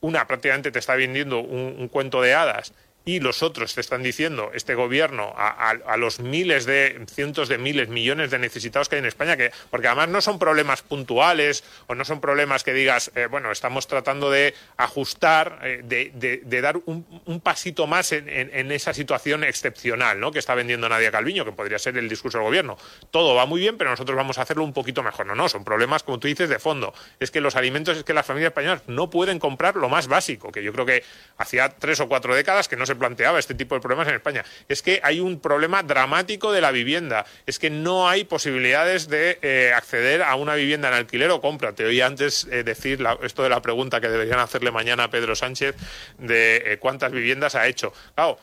una 0.00 0.26
prácticamente 0.26 0.70
te 0.70 0.78
está 0.78 0.94
vendiendo 0.94 1.40
un, 1.40 1.88
cuento 1.88 2.22
de 2.22 2.34
hadas 2.34 2.72
y 3.10 3.18
los 3.18 3.42
otros 3.42 3.74
te 3.74 3.80
están 3.80 4.04
diciendo, 4.04 4.52
este 4.54 4.76
gobierno, 4.76 5.34
a, 5.36 5.96
los 5.96 6.20
miles 6.20 6.64
de, 6.64 7.04
cientos 7.12 7.48
de 7.48 7.58
miles, 7.58 7.88
millones 7.88 8.30
de 8.30 8.38
necesitados 8.38 8.88
que 8.88 8.94
hay 8.94 9.00
en 9.00 9.06
España, 9.06 9.36
que, 9.36 9.50
porque 9.68 9.88
además 9.88 10.10
no 10.10 10.20
son 10.20 10.38
problemas 10.38 10.82
puntuales 10.82 11.64
o 11.88 11.96
no 11.96 12.04
son 12.04 12.20
problemas 12.20 12.62
que 12.62 12.72
digas, 12.72 13.10
eh, 13.16 13.26
bueno, 13.26 13.50
estamos 13.50 13.88
tratando 13.88 14.30
de 14.30 14.54
ajustar, 14.76 15.58
eh, 15.64 15.80
de, 15.82 16.60
dar 16.60 16.76
un, 16.86 17.40
pasito 17.42 17.88
más 17.88 18.12
en, 18.12 18.70
esa 18.70 18.94
situación 18.94 19.42
excepcional 19.42 20.20
¿no? 20.20 20.30
que 20.30 20.38
está 20.38 20.54
vendiendo 20.54 20.88
Nadia 20.88 21.10
Calviño, 21.10 21.44
que 21.44 21.52
podría 21.52 21.80
ser 21.80 21.98
el 21.98 22.08
discurso 22.08 22.38
del 22.38 22.44
gobierno. 22.44 22.78
Todo 23.10 23.34
va 23.34 23.44
muy 23.44 23.60
bien, 23.60 23.76
pero 23.76 23.90
nosotros 23.90 24.16
vamos 24.16 24.38
a 24.38 24.42
hacerlo 24.42 24.62
un 24.62 24.72
poquito 24.72 25.02
mejor. 25.02 25.26
No, 25.26 25.34
no, 25.34 25.48
son 25.48 25.64
problemas, 25.64 26.04
como 26.04 26.20
tú 26.20 26.28
dices, 26.28 26.48
de 26.48 26.60
fondo. 26.60 26.94
Es 27.18 27.32
que 27.32 27.40
los 27.40 27.56
alimentos, 27.56 27.96
es 27.96 28.04
que 28.04 28.14
las 28.14 28.26
familias 28.26 28.50
españolas 28.50 28.82
no 28.86 29.10
pueden 29.10 29.40
comprar 29.40 29.74
lo 29.74 29.88
más 29.88 30.06
básico, 30.06 30.52
que 30.52 30.62
yo 30.62 30.72
creo 30.72 30.86
que 30.86 31.02
hacía 31.38 31.70
tres 31.70 31.98
o 31.98 32.08
cuatro 32.08 32.36
décadas 32.36 32.68
que 32.68 32.76
no 32.76 32.86
se 32.86 32.94
planteaba 33.00 33.40
este 33.40 33.54
tipo 33.54 33.74
de 33.74 33.80
problemas 33.80 34.06
en 34.06 34.14
España. 34.14 34.44
Es 34.68 34.82
que 34.82 35.00
hay 35.02 35.18
un 35.18 35.40
problema 35.40 35.82
dramático 35.82 36.52
de 36.52 36.60
la 36.60 36.70
vivienda. 36.70 37.26
Es 37.46 37.58
que 37.58 37.70
no 37.70 38.08
hay 38.08 38.22
posibilidades 38.22 39.08
de 39.08 39.40
eh, 39.42 39.72
acceder 39.74 40.22
a 40.22 40.36
una 40.36 40.54
vivienda 40.54 40.86
en 40.86 40.94
alquiler 40.94 41.30
o 41.30 41.40
compra. 41.40 41.72
Te 41.72 41.84
oí 41.84 42.00
antes 42.00 42.46
eh, 42.52 42.62
decir 42.62 43.04
esto 43.22 43.42
de 43.42 43.48
la 43.48 43.60
pregunta 43.60 44.00
que 44.00 44.08
deberían 44.08 44.38
hacerle 44.38 44.70
mañana 44.70 45.04
a 45.04 45.10
Pedro 45.10 45.34
Sánchez 45.34 45.74
de 46.18 46.62
eh, 46.64 46.78
cuántas 46.78 47.10
viviendas 47.10 47.56
ha 47.56 47.66
hecho. 47.66 47.92
Claro, 48.14 48.38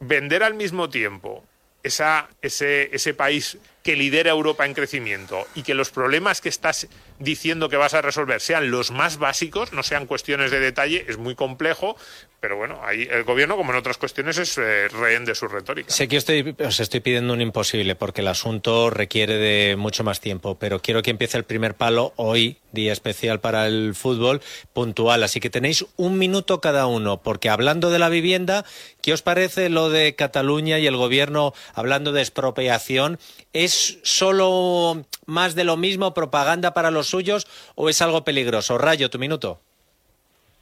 vender 0.00 0.42
al 0.42 0.54
mismo 0.54 0.88
tiempo 0.88 1.44
esa, 1.86 2.28
ese, 2.42 2.90
ese 2.92 3.14
país 3.14 3.58
que 3.86 3.94
lidera 3.94 4.32
Europa 4.32 4.66
en 4.66 4.74
crecimiento 4.74 5.46
y 5.54 5.62
que 5.62 5.74
los 5.74 5.90
problemas 5.90 6.40
que 6.40 6.48
estás 6.48 6.88
diciendo 7.20 7.68
que 7.68 7.76
vas 7.76 7.94
a 7.94 8.02
resolver 8.02 8.40
sean 8.40 8.72
los 8.72 8.90
más 8.90 9.18
básicos, 9.18 9.72
no 9.72 9.84
sean 9.84 10.06
cuestiones 10.06 10.50
de 10.50 10.58
detalle, 10.58 11.04
es 11.06 11.18
muy 11.18 11.36
complejo, 11.36 11.96
pero 12.40 12.56
bueno, 12.56 12.80
ahí 12.82 13.08
el 13.10 13.24
gobierno, 13.24 13.56
como 13.56 13.72
en 13.72 13.78
otras 13.78 13.96
cuestiones, 13.96 14.38
es 14.38 14.58
eh, 14.58 14.88
rehén 14.88 15.24
de 15.24 15.34
su 15.34 15.48
retórica. 15.48 15.90
Sé 15.90 16.06
que 16.06 16.16
estoy, 16.16 16.54
os 16.58 16.80
estoy 16.80 17.00
pidiendo 17.00 17.32
un 17.32 17.40
imposible 17.40 17.94
porque 17.94 18.20
el 18.20 18.28
asunto 18.28 18.90
requiere 18.90 19.34
de 19.34 19.76
mucho 19.76 20.04
más 20.04 20.20
tiempo, 20.20 20.56
pero 20.58 20.80
quiero 20.80 21.02
que 21.02 21.10
empiece 21.10 21.38
el 21.38 21.44
primer 21.44 21.74
palo 21.74 22.12
hoy, 22.16 22.58
día 22.72 22.92
especial 22.92 23.40
para 23.40 23.66
el 23.66 23.94
fútbol, 23.94 24.42
puntual. 24.72 25.22
Así 25.22 25.40
que 25.40 25.50
tenéis 25.50 25.86
un 25.96 26.18
minuto 26.18 26.60
cada 26.60 26.86
uno, 26.86 27.22
porque 27.22 27.48
hablando 27.48 27.90
de 27.90 27.98
la 27.98 28.08
vivienda, 28.08 28.64
¿qué 29.00 29.12
os 29.12 29.22
parece 29.22 29.68
lo 29.68 29.88
de 29.88 30.14
Cataluña 30.14 30.78
y 30.78 30.86
el 30.86 30.96
gobierno 30.96 31.54
hablando 31.74 32.12
de 32.12 32.20
expropiación? 32.20 33.18
¿Es 33.52 33.98
solo 34.02 35.06
más 35.24 35.54
de 35.54 35.64
lo 35.64 35.76
mismo, 35.76 36.14
propaganda 36.14 36.74
para 36.74 36.90
los 36.90 37.08
suyos, 37.08 37.46
o 37.74 37.88
es 37.88 38.02
algo 38.02 38.24
peligroso? 38.24 38.78
Rayo, 38.78 39.10
tu 39.10 39.18
minuto. 39.18 39.60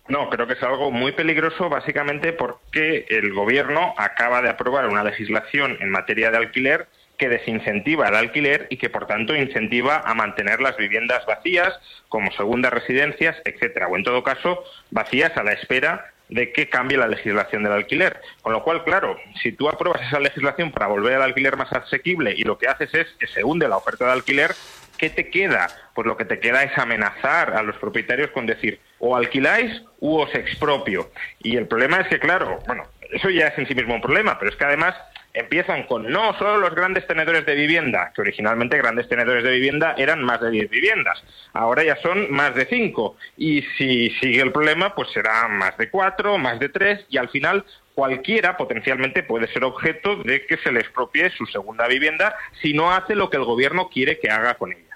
No, 0.07 0.29
creo 0.29 0.47
que 0.47 0.53
es 0.53 0.63
algo 0.63 0.91
muy 0.91 1.13
peligroso 1.13 1.71
básicamente 1.71 2.35
porque 2.35 3.07
el 3.09 3.33
Gobierno 3.33 3.95
acaba 3.97 4.43
de 4.43 4.51
aprobar 4.51 4.87
una 4.87 5.03
legislación 5.03 5.79
en 5.81 5.91
materia 5.91 6.31
de 6.31 6.37
alquiler 6.37 6.89
que 7.17 7.29
desincentiva 7.29 8.09
el 8.09 8.17
alquiler 8.17 8.67
y 8.71 8.77
que, 8.77 8.91
por 8.91 9.07
tanto, 9.07 9.35
incentiva 9.35 10.03
a 10.05 10.15
mantener 10.15 10.61
las 10.61 10.77
viviendas 10.77 11.25
vacías 11.27 11.73
como 12.09 12.31
segundas 12.33 12.73
residencias, 12.73 13.37
etcétera, 13.45 13.87
o 13.87 13.97
en 13.97 14.05
todo 14.05 14.23
caso, 14.23 14.63
vacías 14.91 15.37
a 15.37 15.45
la 15.45 15.53
espera 15.53 16.13
de 16.29 16.53
que 16.53 16.69
cambie 16.69 16.99
la 16.99 17.07
legislación 17.07 17.63
del 17.63 17.73
alquiler. 17.73 18.21
Con 18.43 18.53
lo 18.53 18.63
cual, 18.63 18.85
claro, 18.85 19.17
si 19.43 19.53
tú 19.53 19.69
apruebas 19.69 20.03
esa 20.03 20.21
legislación 20.21 20.73
para 20.73 20.87
volver 20.87 21.15
al 21.15 21.23
alquiler 21.23 21.57
más 21.57 21.73
asequible 21.73 22.35
y 22.37 22.43
lo 22.43 22.59
que 22.59 22.67
haces 22.67 22.93
es 22.95 23.07
que 23.19 23.27
se 23.27 23.45
hunde 23.45 23.69
la 23.69 23.77
oferta 23.77 24.07
de 24.07 24.13
alquiler, 24.13 24.51
¿qué 24.99 25.11
te 25.11 25.31
queda? 25.31 25.69
Pues 25.95 26.07
lo 26.07 26.17
que 26.17 26.25
te 26.25 26.41
queda 26.41 26.63
es 26.63 26.77
amenazar 26.77 27.57
a 27.57 27.63
los 27.63 27.77
propietarios 27.77 28.31
con 28.31 28.47
decir 28.47 28.81
o 28.99 29.17
alquiláis 29.17 29.83
u 30.01 30.17
os 30.17 30.35
expropio. 30.35 31.11
Y 31.41 31.57
el 31.57 31.67
problema 31.67 31.99
es 31.99 32.09
que, 32.09 32.19
claro, 32.19 32.59
bueno, 32.67 32.85
eso 33.13 33.31
ya 33.31 33.49
es 33.49 33.59
en 33.59 33.67
sí 33.67 33.75
mismo 33.75 33.95
un 33.95 34.01
problema, 34.01 34.39
pero 34.39 34.51
es 34.51 34.57
que 34.57 34.65
además 34.65 34.95
empiezan 35.35 35.83
con 35.85 36.09
no 36.09 36.33
solo 36.39 36.59
los 36.59 36.75
grandes 36.75 37.07
tenedores 37.07 37.45
de 37.45 37.57
vivienda, 37.57 38.13
que 38.15 38.23
originalmente 38.23 38.79
grandes 38.79 39.09
tenedores 39.09 39.43
de 39.43 39.51
vivienda 39.51 39.95
eran 39.99 40.23
más 40.23 40.41
de 40.41 40.51
10 40.51 40.71
viviendas, 40.71 41.23
ahora 41.53 41.83
ya 41.83 41.97
son 41.97 42.31
más 42.31 42.55
de 42.55 42.67
5 42.67 43.17
y 43.37 43.63
si 43.77 44.11
sigue 44.21 44.41
el 44.41 44.53
problema 44.53 44.95
pues 44.95 45.11
será 45.11 45.49
más 45.49 45.77
de 45.77 45.91
4, 45.91 46.39
más 46.39 46.61
de 46.61 46.69
3 46.69 47.07
y 47.11 47.19
al 47.19 47.29
final 47.29 47.65
cualquiera 47.95 48.57
potencialmente 48.57 49.25
puede 49.25 49.49
ser 49.49 49.65
objeto 49.65 50.17
de 50.17 50.47
que 50.47 50.57
se 50.59 50.71
le 50.71 50.81
expropie 50.81 51.31
su 51.31 51.47
segunda 51.47 51.89
vivienda 51.89 52.37
si 52.63 52.73
no 52.73 52.93
hace 52.93 53.17
lo 53.17 53.29
que 53.29 53.37
el 53.37 53.45
gobierno 53.45 53.89
quiere 53.89 54.21
que 54.21 54.31
haga 54.31 54.55
con 54.55 54.73
ella. 54.73 54.94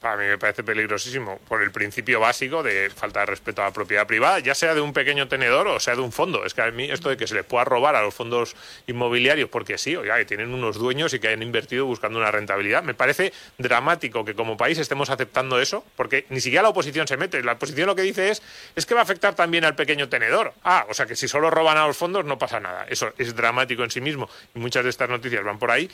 A 0.00 0.16
mí 0.16 0.24
me 0.26 0.38
parece 0.38 0.62
peligrosísimo 0.62 1.40
por 1.48 1.60
el 1.60 1.72
principio 1.72 2.20
básico 2.20 2.62
de 2.62 2.88
falta 2.88 3.20
de 3.20 3.26
respeto 3.26 3.62
a 3.62 3.66
la 3.66 3.72
propiedad 3.72 4.06
privada, 4.06 4.38
ya 4.38 4.54
sea 4.54 4.72
de 4.72 4.80
un 4.80 4.92
pequeño 4.92 5.26
tenedor 5.26 5.66
o 5.66 5.80
sea 5.80 5.96
de 5.96 6.02
un 6.02 6.12
fondo. 6.12 6.44
Es 6.44 6.54
que 6.54 6.62
a 6.62 6.70
mí 6.70 6.88
esto 6.88 7.08
de 7.08 7.16
que 7.16 7.26
se 7.26 7.34
les 7.34 7.44
pueda 7.44 7.64
robar 7.64 7.96
a 7.96 8.02
los 8.02 8.14
fondos 8.14 8.54
inmobiliarios 8.86 9.48
porque 9.48 9.76
sí, 9.76 9.96
oiga, 9.96 10.16
que 10.16 10.24
tienen 10.24 10.54
unos 10.54 10.76
dueños 10.76 11.14
y 11.14 11.18
que 11.18 11.28
hayan 11.28 11.42
invertido 11.42 11.84
buscando 11.84 12.20
una 12.20 12.30
rentabilidad, 12.30 12.84
me 12.84 12.94
parece 12.94 13.32
dramático 13.58 14.24
que 14.24 14.34
como 14.34 14.56
país 14.56 14.78
estemos 14.78 15.10
aceptando 15.10 15.60
eso, 15.60 15.84
porque 15.96 16.26
ni 16.28 16.40
siquiera 16.40 16.62
la 16.62 16.68
oposición 16.68 17.08
se 17.08 17.16
mete. 17.16 17.42
La 17.42 17.52
oposición 17.52 17.88
lo 17.88 17.96
que 17.96 18.02
dice 18.02 18.30
es 18.30 18.40
es 18.76 18.86
que 18.86 18.94
va 18.94 19.00
a 19.00 19.02
afectar 19.02 19.34
también 19.34 19.64
al 19.64 19.74
pequeño 19.74 20.08
tenedor. 20.08 20.54
Ah, 20.62 20.86
o 20.88 20.94
sea 20.94 21.06
que 21.06 21.16
si 21.16 21.26
solo 21.26 21.50
roban 21.50 21.76
a 21.76 21.86
los 21.86 21.96
fondos 21.96 22.24
no 22.24 22.38
pasa 22.38 22.60
nada. 22.60 22.86
Eso 22.88 23.12
es 23.18 23.34
dramático 23.34 23.82
en 23.82 23.90
sí 23.90 24.00
mismo 24.00 24.30
y 24.54 24.60
muchas 24.60 24.84
de 24.84 24.90
estas 24.90 25.08
noticias 25.08 25.42
van 25.42 25.58
por 25.58 25.72
ahí. 25.72 25.90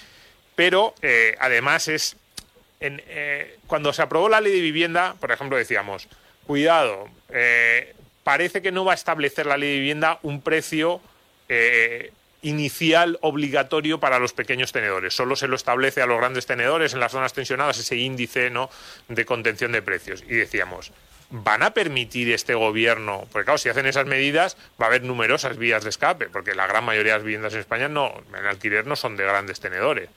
Pero 0.56 0.94
eh, 1.02 1.34
además 1.40 1.88
es 1.88 2.16
eh, 2.80 3.58
cuando 3.66 3.92
se 3.92 4.02
aprobó 4.02 4.28
la 4.28 4.40
ley 4.40 4.52
de 4.52 4.60
vivienda, 4.60 5.14
por 5.20 5.32
ejemplo, 5.32 5.56
decíamos, 5.56 6.08
cuidado, 6.46 7.08
eh, 7.30 7.94
parece 8.22 8.62
que 8.62 8.72
no 8.72 8.84
va 8.84 8.92
a 8.92 8.96
establecer 8.96 9.46
la 9.46 9.56
ley 9.56 9.72
de 9.72 9.78
vivienda 9.78 10.18
un 10.22 10.42
precio 10.42 11.00
eh, 11.48 12.12
inicial 12.42 13.18
obligatorio 13.22 13.98
para 13.98 14.18
los 14.18 14.32
pequeños 14.32 14.72
tenedores. 14.72 15.14
Solo 15.14 15.34
se 15.34 15.48
lo 15.48 15.56
establece 15.56 16.02
a 16.02 16.06
los 16.06 16.18
grandes 16.18 16.46
tenedores 16.46 16.92
en 16.92 17.00
las 17.00 17.12
zonas 17.12 17.32
tensionadas 17.32 17.78
ese 17.78 17.96
índice 17.96 18.50
¿no? 18.50 18.70
de 19.08 19.24
contención 19.24 19.72
de 19.72 19.80
precios. 19.80 20.22
Y 20.22 20.34
decíamos, 20.34 20.92
¿van 21.30 21.62
a 21.62 21.72
permitir 21.72 22.30
este 22.32 22.54
gobierno? 22.54 23.26
Porque 23.32 23.46
claro, 23.46 23.58
si 23.58 23.70
hacen 23.70 23.86
esas 23.86 24.06
medidas 24.06 24.58
va 24.80 24.86
a 24.86 24.88
haber 24.88 25.02
numerosas 25.02 25.56
vías 25.56 25.84
de 25.84 25.90
escape, 25.90 26.28
porque 26.28 26.54
la 26.54 26.66
gran 26.66 26.84
mayoría 26.84 27.12
de 27.12 27.18
las 27.18 27.24
viviendas 27.24 27.54
en 27.54 27.60
España 27.60 27.88
no, 27.88 28.12
en 28.36 28.44
alquiler 28.44 28.86
no 28.86 28.94
son 28.94 29.16
de 29.16 29.24
grandes 29.24 29.60
tenedores. 29.60 30.10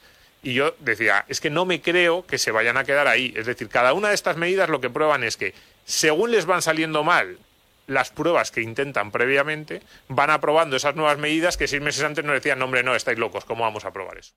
Y 0.48 0.54
yo 0.54 0.76
decía, 0.80 1.26
es 1.28 1.42
que 1.42 1.50
no 1.50 1.66
me 1.66 1.82
creo 1.82 2.26
que 2.26 2.38
se 2.38 2.52
vayan 2.52 2.78
a 2.78 2.86
quedar 2.86 3.06
ahí. 3.06 3.34
Es 3.36 3.48
decir, 3.48 3.68
cada 3.68 3.92
una 3.92 4.08
de 4.08 4.16
estas 4.16 4.38
medidas 4.38 4.70
lo 4.70 4.80
que 4.80 4.90
prueban 4.90 5.26
es 5.26 5.36
que, 5.36 5.54
según 5.84 6.32
les 6.32 6.46
van 6.46 6.62
saliendo 6.62 7.04
mal 7.04 7.38
las 7.86 8.12
pruebas 8.12 8.50
que 8.52 8.62
intentan 8.62 9.12
previamente, 9.12 9.82
van 10.08 10.30
aprobando 10.30 10.78
esas 10.78 10.96
nuevas 10.96 11.18
medidas 11.18 11.58
que 11.58 11.68
seis 11.68 11.82
meses 11.82 12.02
antes 12.06 12.24
nos 12.24 12.34
decían, 12.34 12.60
no, 12.60 12.64
hombre, 12.64 12.82
no, 12.82 12.96
estáis 12.96 13.20
locos, 13.20 13.44
¿cómo 13.44 13.66
vamos 13.66 13.84
a 13.84 13.90
aprobar 13.90 14.20
eso? 14.20 14.36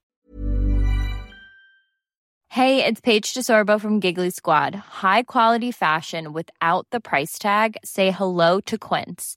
Hey, 2.48 2.84
it's 2.84 3.00
Paige 3.00 3.32
DeSorbo 3.32 3.80
from 3.80 4.00
Giggly 4.00 4.30
Squad. 4.30 4.74
High 5.04 5.22
quality 5.22 5.70
fashion 5.70 6.32
without 6.32 6.88
the 6.90 6.98
price 6.98 7.38
tag. 7.38 7.76
Say 7.84 8.10
hello 8.10 8.58
to 8.62 8.76
Quince. 8.76 9.36